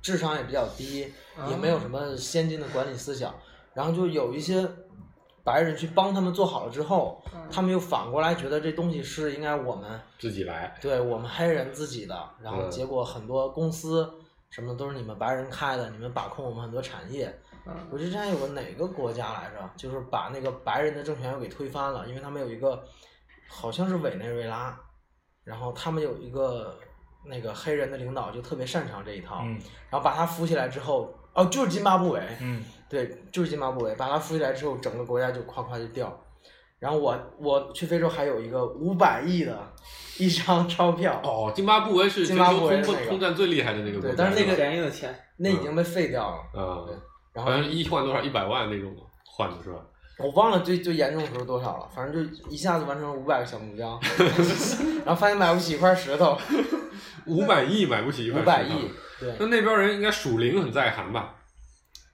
[0.00, 1.12] 智商也比较低，
[1.48, 3.34] 也没有什么先进的管理思想，
[3.72, 4.68] 然后就有一些
[5.42, 14.08] 白人去帮他们做好了之后，他们又反过来觉得这东西是应该我们自己来，对我们黑人自己的，然后嗯结果很多公司
[14.50, 17.36] 什么都是你们白人开的，你们把控我们很多产业。
[17.90, 22.84] 我记得之前有个哪个国家来着，就是把那个白人的政权又给推翻了，因为他们有一个
[23.48, 24.78] 好像是委内瑞拉，
[25.44, 26.78] 然后他们有一个
[27.24, 29.58] 那个黑人的领导就特别擅长这一套，嗯
[29.90, 36.20] 然后把他扶起来之后，哦，就是津巴布韦，嗯，对，就是津巴布韦，把他扶起来之后，整个国家就夸夸就掉。
[36.78, 39.58] 然后我我去非洲还有一个五百亿的
[40.18, 46.60] 一张 钞票，哦，津巴布韦是全津巴布韦是那个通战最厉害的那个国家，对但是那个便宜的钱，那已经被废掉了。
[46.60, 46.84] 啊，
[47.34, 48.94] 然后好像一换多少一百万那种
[49.26, 49.78] 换的是吧？
[50.16, 53.98] 我忘了最最严重的时候多少了，反正就一下子完成了五百个小目标，
[55.04, 56.38] 然后发现买不起一块石头，
[57.26, 61.34] 五百亿买不起一块五百亿，对，那那边人应该属灵很在行吧？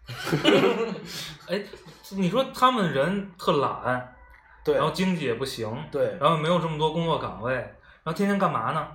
[1.47, 1.62] 哎，
[2.16, 4.14] 你说他们人特懒，
[4.64, 6.16] 对然后经济也不行，对。
[6.18, 8.87] 然后没有这么多工作岗位，然后天天干嘛呢？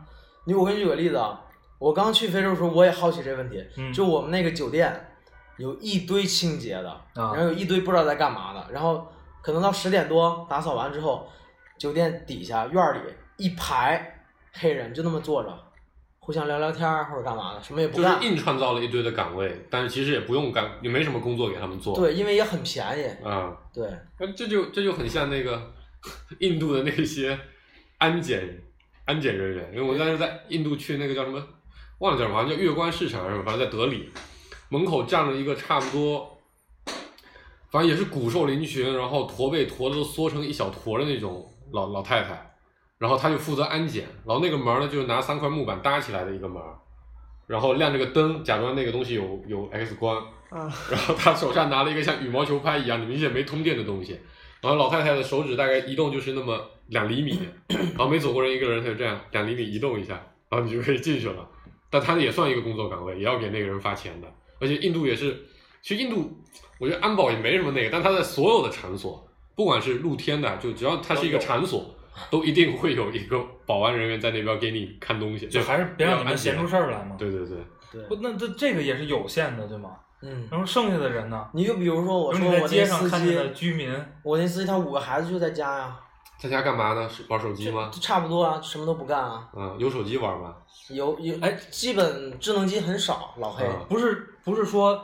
[0.45, 1.39] 你我给你举个例子啊，
[1.79, 5.14] 我刚去非洲的时候，我也好奇这个问题，嗯就我们那个酒店
[5.57, 9.07] 有一堆清洁的，啊然后有一堆不知道在干嘛的，然后
[9.41, 11.27] 可能到十点多打扫完之后，
[11.77, 12.99] 酒店底下院儿里
[13.37, 15.57] 一排黑人就那么坐着，
[16.19, 18.23] 互相聊聊天儿或者干嘛的，什么也不就是干。
[18.23, 21.95] 硬创造了一堆的岗位，但是其实也不用干，也没什么工作给他们做。
[21.95, 23.25] 对，因为也很便宜。
[23.25, 23.87] 啊，对，
[24.19, 25.73] 那这就这就很像那个
[26.39, 27.37] 印度的那些
[27.99, 28.61] 安检
[29.05, 31.41] 安检人员，因为我当时在印度去那个叫什么，
[31.99, 33.43] 忘了叫什么，好像叫月光市场是吧？
[33.45, 34.09] 反正在德里，
[34.69, 36.37] 门口站着一个差不多，
[37.69, 42.55] 反正也是骨瘦嶙峋，然后驼背驼的都缩成一小坨的那种老老太太，
[42.97, 46.61] 然后她就负责安检，然后那个门呢就是拿三块木板搭起来的一个门，
[47.47, 50.17] 然后亮着个灯，假装那个东西有有 X 光，
[50.49, 54.19] 啊，然后他手上拿了一个像羽毛球拍一样的明显没通电的东西，
[54.61, 57.39] 然后老太太的手指大概移动就是那么两厘米，
[57.69, 60.13] 然后每走过人一个人，他就这样两厘米移动一下，
[60.49, 61.47] 然后你就可以进去了。
[61.89, 64.27] 但他也算一个工作岗位，也要给那个人发钱的。
[64.65, 65.37] 而且印度也是，
[65.83, 66.43] 其实印度
[66.79, 71.95] 我觉得安保也没什么那个，但他在所有的场所，不管是露天的，就只要它是一个场所，
[72.31, 77.15] 都一定会有一个保安人员在那边给你看东西，就还是别让你们闲出事儿来嘛。
[77.17, 77.57] 对对对，
[77.91, 79.91] 对，不，那这这个也是有限的，对吗？
[80.21, 81.47] 嗯，然后剩下的人呢？
[81.53, 83.93] 你就比如说我说我那司机上看见的，居民，
[84.23, 85.95] 我那司机他五个孩子就在家呀，
[86.37, 87.09] 在家干嘛呢？
[87.09, 87.89] 是玩手机吗？
[88.01, 89.49] 差不多啊，什么都不干啊。
[89.55, 90.55] 嗯，有手机玩吗？
[90.89, 93.65] 有有哎，基本智能机很少，老黑。
[93.65, 95.03] 嗯不是不是说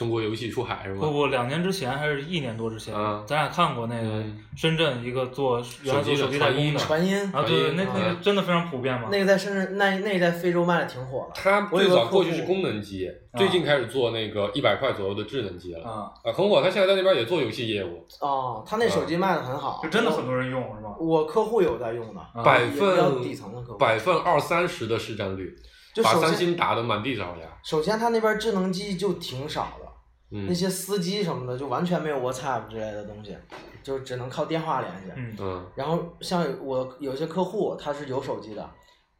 [0.00, 1.00] 中国游戏出海是吗？
[1.02, 9.10] 不不，两年之前还是一年多之前，嗯咱俩看过那个嗯深圳一个做原来做手手机的机代工的，传音啊，对对，那个真的非常普遍嘛。
[9.12, 11.32] 那个在深圳，那那在非洲卖的挺火的。
[11.34, 15.86] 它最早过去是功能机，最近开始做那个一百块左右的智能机了。
[15.86, 20.96] 啊，啊，很火，他现在在那边也做游戏业务，哦，他那手机卖的很好，就真的很多人用是吧？
[20.98, 23.78] 我客户有在用的，啊百分底层的客户。
[23.78, 25.54] 百分二三十的市占率，
[25.94, 27.46] 把就把三星打得满地找牙。
[27.62, 29.86] 首先，他那边智能机就挺少的，
[30.32, 33.36] 嗯那些司机什么的就完全没有 WhatsApp 之类的东西，
[33.82, 35.12] 就只能靠电话联系。
[35.16, 38.70] 嗯嗯然后像我有些客户他是有手机的，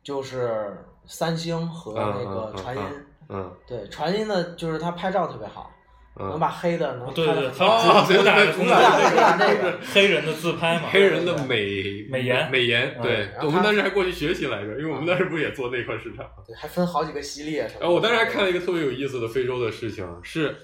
[0.02, 2.82] 就是三星和那个传音。
[3.28, 5.70] 嗯对，传音的就是他拍照特别好，
[6.16, 16.26] 能嗯，把黑的能对对他哦主主打主主打主打打这个黑人的自拍嘛，黑人的美美颜美颜，嗯对我们当时还过去学习来着，因为我们当时不也做那块市场。
[16.44, 17.80] 对，还分好几个系列什么。
[17.80, 20.56] 然后我当时还看了一个特别有意思的非洲的事情，是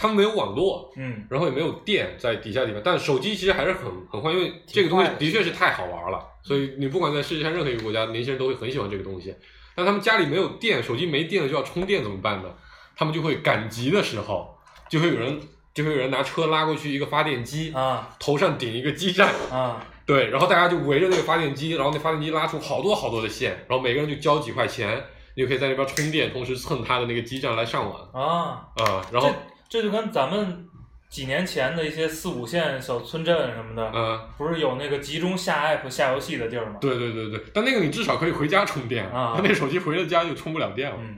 [0.00, 1.26] 他们没有网络，嗯。
[1.28, 5.14] 然后也没有电在底下地方，但手机其实还是很很快，因为这个东西的。
[5.16, 9.34] 的确是太好玩了，所以你不管在世界上任何一个国家，年轻人都会很喜欢这个东西。
[9.76, 12.48] 但他们家里没有电，手机没电了就要充电怎么办呢？
[12.96, 14.56] 他们就会赶集的时候，
[14.88, 15.38] 就会有人
[15.74, 18.08] 就会有人拿车拉过去一个发电机，啊。
[18.18, 19.86] 头上顶一个基站，啊。
[20.06, 25.04] 对，然后大家就围着那个发电机，然后那发电机拉出好多好多的线，然后每个人就交几块钱，
[25.36, 28.00] 你就可以在那边充电，同时蹭他的那个基站来上网。
[28.12, 29.30] 啊，啊、然后
[29.70, 30.66] 这这就跟咱们
[31.08, 36.76] 几年前的一些四五线小村镇什么的，嗯、不是有那个集中下 app 下游戏的地儿吗？
[36.80, 40.96] 对对对对，但那个你至少可以回家充电啊他那手机回了家就充不了电了。
[40.98, 41.16] 嗯，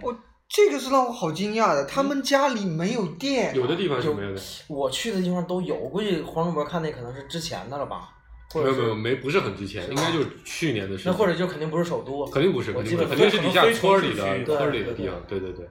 [0.48, 3.54] 这个是让我好惊讶的，他们家里没有电。
[3.56, 8.10] 有的地方是没有的，我去的地方都有，我估计黄世博看那可能是之前的了吧，
[8.52, 11.10] 或者是没有没有没不是很值钱，应该就是去年的事情。
[11.10, 15.16] 那或者就肯定不是首都，肯定不是，肯定不是，我记得肯定是底下村儿里的村儿里的地方。
[15.26, 15.66] 对对对，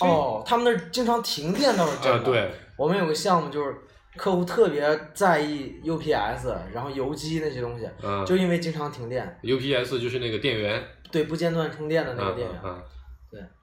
[0.00, 2.50] 哦，他们那儿经常停电倒是真的。
[2.76, 3.76] 我们有个项目就是
[4.16, 4.82] 客户特别
[5.12, 12.60] 在意 UPS，然后油机那些东西，嗯就因为经常停电，，UPS 就是那个电源，对不间断充电的那个嗯电源。
[12.64, 12.82] 嗯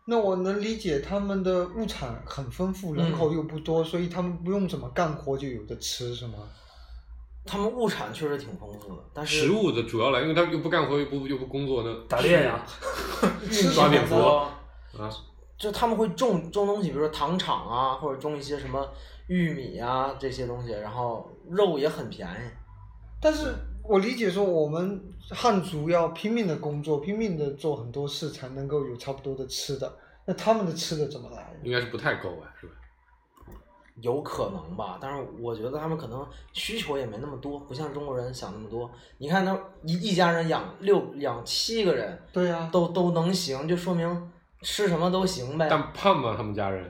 [0.10, 6.36] 那我能理解他们的物产很丰富，人口又不多，所以他们不用怎么干活就有的吃，是吗？
[7.46, 12.64] 他们物产确实挺丰富的，但是食物的主要来，因为他又不干活又不又不工作，那打猎呀，
[13.52, 14.50] 吃抓蝙蝠啊，
[15.58, 18.88] 就他们会种种东西，比如说糖厂啊，或者种一些什么
[19.28, 22.49] 玉米啊这些东西，然后肉也很便宜。
[23.20, 23.53] 但是
[23.84, 29.91] 我理解说，我们汉族要拼命的工作，拼命的做很多事，才能够有差不多的吃的。
[30.26, 31.53] 那他们的吃的怎么来？
[31.64, 32.74] 应该是不太够啊，是吧？
[34.01, 38.88] 有可能吧，但是我觉得他们可能需求也没那么多，不像中国人想那么多。
[39.18, 44.32] 你看，他一一家人养六养七个人，对呀、都都能行，就说明
[44.62, 45.68] 吃什么都行呗。
[45.70, 46.36] 但胖吗？
[46.36, 46.89] 他们家人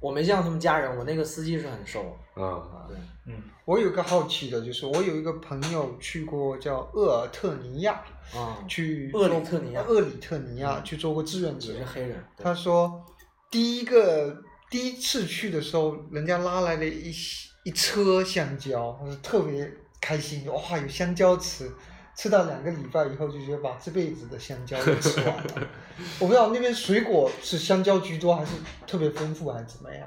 [0.00, 2.18] 我没见过他们家人，我那个司机是很瘦。
[2.34, 8.02] 啊，对，嗯我有个好奇的，就是我有一个朋友去过叫厄尔特尼亚，
[8.34, 11.84] 啊、去厄里特尼亚厄里特尼亚去做过志愿者也是。
[11.84, 12.24] 黑人。
[12.36, 13.04] 他说，
[13.50, 17.14] 第一个第一次去的时候，人家拉来了一
[17.62, 21.70] 一车香蕉，他说特别开心，哇，有香蕉吃。
[22.16, 25.68] 吃到两个礼拜以后，就觉得把这辈子的香蕉都吃完了。
[26.20, 28.52] 我不知道那边水果是香蕉居多，还是
[28.86, 30.06] 特别丰富，还是怎么样？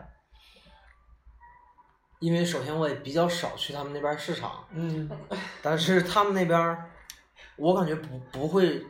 [2.20, 5.10] 因为首先我也比较少去他们那边市场，嗯，
[5.62, 6.78] 但是他们那边
[7.58, 8.82] 我感觉不不会，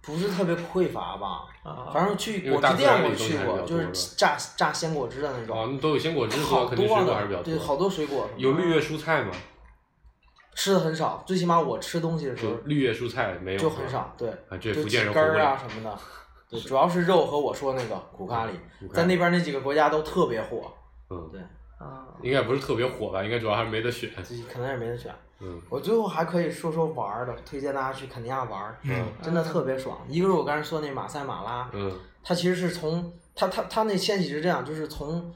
[0.00, 1.48] 不是特别匮乏吧。
[1.64, 5.56] 啊反正去果汁店我去过，就是榨榨鲜果汁的那种。
[5.56, 8.28] 哦，那都有鲜果汁，好肯定水多果还是比较的，对，好多水果。
[8.36, 9.30] 有绿叶蔬菜吗？
[10.54, 15.98] 吃的很少，最起码我吃东西的时候绿叶蔬菜没有，就很少，对，啊，这就福建几根儿啊什么的，
[16.50, 18.50] 对，主要是肉和我说那个苦咖喱，
[18.92, 20.72] 在那边那几个国家都特别火，
[21.10, 21.40] 嗯，对，
[21.78, 23.22] 啊，应该不是特别火吧？
[23.24, 24.10] 应该主要还是没得选。
[24.22, 25.14] 自己可能也没得选。
[25.44, 29.98] 嗯我最后还可以说说玩儿的，推荐大家去肯尼亚玩儿，嗯真的特别爽。
[30.08, 35.34] 一个是我刚才说那马赛马拉，嗯它其实是从它它它那迁徙是这样，就是从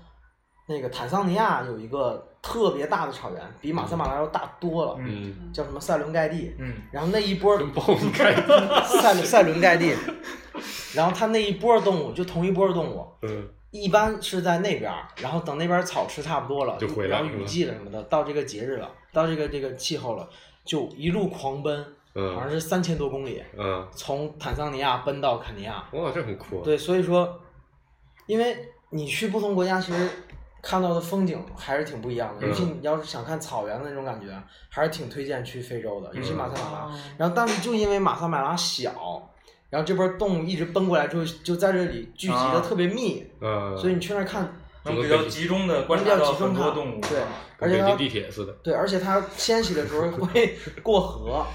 [0.68, 6.54] 那个坦桑尼亚有一个特别大的草原，比马赛马拉要大多了，嗯，叫什么塞伦盖蒂。
[6.60, 6.74] 嗯。
[6.92, 9.92] 然后那一波 塞伦塞伦盖蒂，
[10.94, 13.48] 然后它那一波动物就同一波动物，嗯。
[13.72, 20.26] 一般是在那边儿，然后等那边儿草吃差不多了，就回来然后雨季了什么的，到这个节日了，到这个这个气候了，
[20.64, 21.84] 就一路狂奔，
[22.14, 25.84] 好像嗯是三千多公里，嗯，从坦桑尼亚奔到肯尼亚。
[25.92, 26.60] 哇，这很酷。
[26.62, 27.38] 对，所以说，
[28.26, 28.56] 因为
[28.90, 30.08] 你去不同国家，其实
[30.62, 32.46] 看到的风景还是挺不一样的。
[32.46, 34.26] 尤其嗯你要是想看草原的那种感觉，
[34.68, 36.78] 还是挺推荐去非洲的，尤其马赛马拉。
[36.86, 39.30] 啊然后，但是就因为马赛马拉小，
[39.70, 44.52] 然后这波动物一直奔过来之后，就在这里聚集的啊特别密，嗯，所以你去那儿看，
[44.84, 47.20] 能比较集中的观比察到较集中看很多动物，对，
[47.58, 48.52] 而且它地铁似的。
[48.62, 51.46] 对，而且它迁徙的时候会 过河，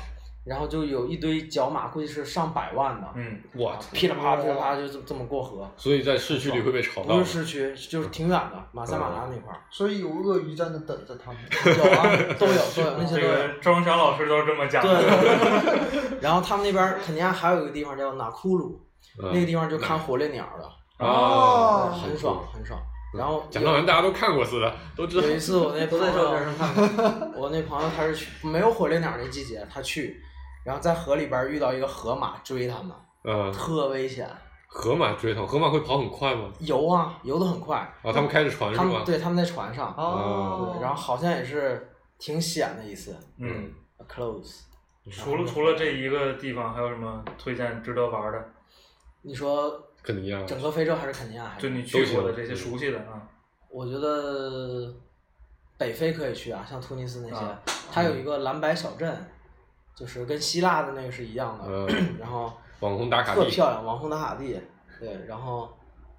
[0.44, 5.70] 然后就有一堆角马，估计是上百万的，嗯，哇，噼里啪啦噼里啪啦就这么这么过河。
[5.78, 7.24] 所以在市区里会被吵到不。
[7.24, 11.40] 是市区，就是挺远的，马赛马拉那块儿所以有鳄鱼在那等着他们。
[11.78, 13.34] 有啊，都有都有那些这都有。
[13.34, 15.02] 个赵文祥老师都是这么讲对的。
[15.02, 16.20] 对对。
[16.22, 18.82] 然后他们那边肯尼亚还有一个地方叫纳库鲁，
[19.22, 22.80] 嗯那个地方就看火烈鸟的，哦对很爽很爽。
[23.14, 25.28] 然后讲的好像大家都看过似的，都知道。
[25.28, 27.32] 有一次我那都朋友在照片上看过。
[27.44, 30.24] 我那朋友他是去没有火烈鸟那季节，他去，
[30.64, 34.30] 然后在河里边遇到一个河马追他们，嗯，特危险。
[34.68, 36.50] 河马追他们，河马会跑很快吗？
[36.60, 37.78] 游啊，游得很快。
[37.78, 39.04] 啊，他们开着船是他们吧？
[39.06, 43.18] 对他们在船上，哦对，然后好像也是挺险的一次。
[43.38, 43.72] 嗯
[44.08, 44.62] ，close。
[45.12, 48.46] 除了除了这一个地方，还有什么推荐值得玩的？
[49.24, 49.72] 你说
[50.04, 50.42] 肯尼亚。
[50.44, 51.46] 整个非洲还是肯尼亚？
[51.46, 53.22] 还是就你去过的这些熟悉的啊，
[53.70, 54.94] 我觉得
[55.78, 57.60] 北非可以去啊，像突尼斯那些，啊
[57.92, 59.30] 它有一个蓝白小镇，
[59.96, 63.42] 就是跟希腊的那个是一样的，嗯 然后网红打卡地。
[63.42, 64.60] 特漂亮，网红打卡地，
[65.00, 65.70] 对，然后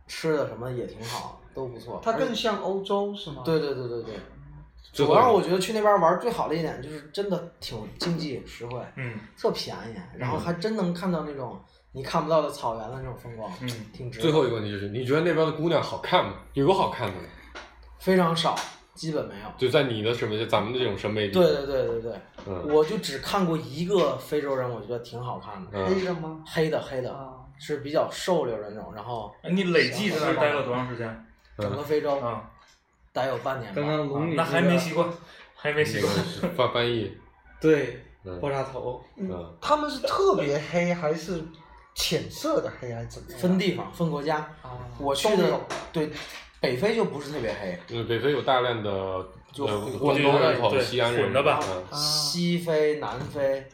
[0.07, 2.01] 吃的什么也挺好，都不错。
[2.03, 3.43] 它更像欧洲是吗？
[3.45, 4.15] 对对对对对。
[4.93, 11.59] 主要我觉得去那边玩最好的一点就是真的挺经济实惠，嗯特便宜，然后还真能看到那种
[11.93, 14.21] 你看不到的草原的那种风光，嗯挺值。
[14.21, 16.35] 最后一个问题就是，你觉得那边的姑娘好看吗？
[16.53, 17.23] 有好看的吗？
[17.99, 18.55] 非常少，
[18.95, 19.47] 基本没有。
[19.57, 21.33] 就在你的审美，就咱们的这种审美里。
[21.33, 22.13] 对对对对对，
[22.47, 22.69] 嗯。
[22.69, 25.87] 我就只看过一个非洲人，我觉得挺好看的，嗯。
[25.87, 26.43] 黑的吗？
[26.47, 31.27] 黑的黑的，啊，是比较瘦溜的那种，然后哎，你累计在那待了多长时间？
[31.59, 32.51] 整个非洲啊？
[33.13, 34.05] 待有半年刚刚吧。
[34.19, 35.07] 龙女那还没习惯，
[35.55, 36.13] 还没习惯。
[36.43, 37.15] 那个翻翻译。
[37.61, 38.41] 对嗯。
[38.41, 39.55] 爆炸头，嗯。
[39.61, 41.45] 他们是特别黑还是
[41.95, 43.39] 浅色的黑还是怎么样？
[43.39, 45.61] 分地方分国家，啊，我去的
[45.93, 46.11] 对
[46.63, 51.61] 北非就不是特别黑，因为北非有大量的就呃混中东人口、对西安人吧
[51.93, 53.67] 西非、南非、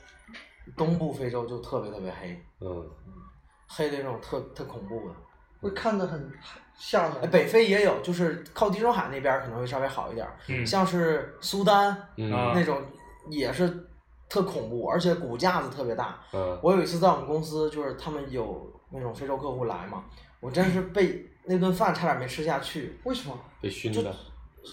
[0.74, 2.90] 东部非洲就特别特别黑，嗯，
[3.68, 5.14] 黑的那种特特恐怖的。
[5.60, 6.32] 会看得很
[6.78, 7.30] 吓哎，人。
[7.30, 10.26] 北非也有，就是靠地中海那边可能会稍微好一点
[10.64, 12.80] 像是苏丹那种
[13.28, 13.68] 也是
[14.30, 16.18] 特恐怖，而且骨架子特别大。
[16.32, 20.04] 嗯我有一次在我们公司，就是他们有那种非洲客户来嘛，
[20.40, 22.98] 我真是被那顿饭差点没吃下去。
[23.04, 23.38] 为什么？
[23.60, 24.14] 被熏的。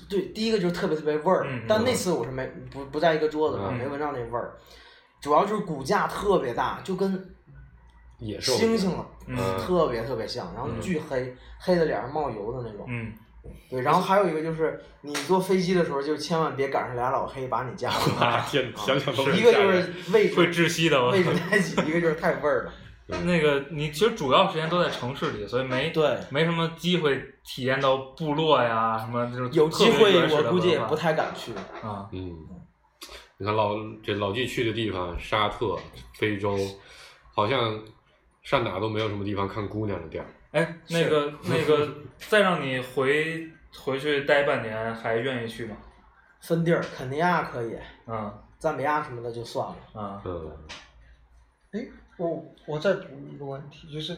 [0.10, 4.54] 对，第一个就是特别特别味儿，嗯但那次我是没不不在一个桌子上，嗯没闻到那味儿，
[5.22, 7.34] 主要就是骨架特别大，就跟
[8.20, 12.86] 野兽猩猩了，嗯特别特别像，然后嗯巨黑，黑的脸上冒油的那种。
[12.90, 13.14] 嗯，
[13.70, 18.12] 对，然后还有一个就是你坐飞机的时候，就千万别赶上俩老黑把你夹住。
[18.22, 21.02] 啊天，想想都很一个就是位置会窒息的。
[21.02, 22.74] 吗位置太挤，一个就是太味儿了。
[23.08, 31.54] 那个你其实主要时间都在城市里，所以没对没什么机会体验到部落呀什么这种有机会我估计也不太敢去。
[31.82, 32.10] 啊。
[32.12, 32.36] 嗯，
[33.38, 35.78] 你看老这老纪去的地方，沙特、
[36.16, 36.58] 非洲，
[37.34, 37.80] 好像
[38.42, 40.26] 上哪都没有什么地方看姑娘的地儿。
[40.52, 41.88] 哎，那个 那个，
[42.18, 43.48] 再让你回
[43.78, 45.78] 回去待半年，还愿意去吗？
[46.42, 47.78] 分地儿，肯尼亚可以，
[48.08, 49.76] 嗯赞比亚什么的就算了。
[50.02, 50.58] 啊，嗯，
[51.74, 51.80] 哎，
[52.18, 54.18] 我我再补一个问题，就是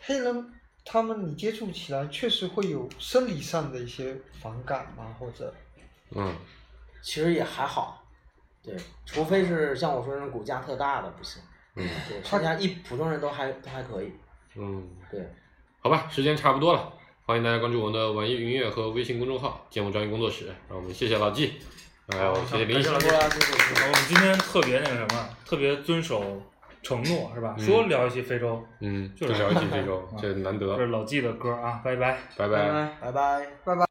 [0.00, 0.52] 黑人
[0.84, 5.14] 他们你接触起来确实会有生理上的一些反感吗？
[5.18, 5.52] 或者
[6.10, 6.34] 嗯，
[7.02, 8.04] 其实也还好，
[8.62, 11.42] 对，除非是像我说那种骨架特大的不行。
[11.78, 14.10] 嗯对，剩下一普通人都还都还可以。
[14.54, 15.28] 嗯，对，
[15.80, 16.90] 好吧，时间差不多了，
[17.26, 20.46] 欢迎大家关注我们的网易云音乐和微信公众号“芥末章鱼工作室”。
[20.70, 21.52] 让我们谢谢老纪，
[22.08, 23.18] 还有谢谢林夕感谢老。
[23.18, 26.40] 多啊，辛苦辛苦我们今天特别那个什么，特别遵守
[26.86, 27.54] 承诺是吧？
[27.58, 30.78] 嗯说聊一期非洲，嗯，就就是聊一期非洲 啊，这难得这。
[30.82, 32.16] 是老纪的歌啊，拜拜。
[32.36, 32.88] 拜拜拜。
[33.00, 33.46] 拜拜。
[33.64, 33.86] Hakuna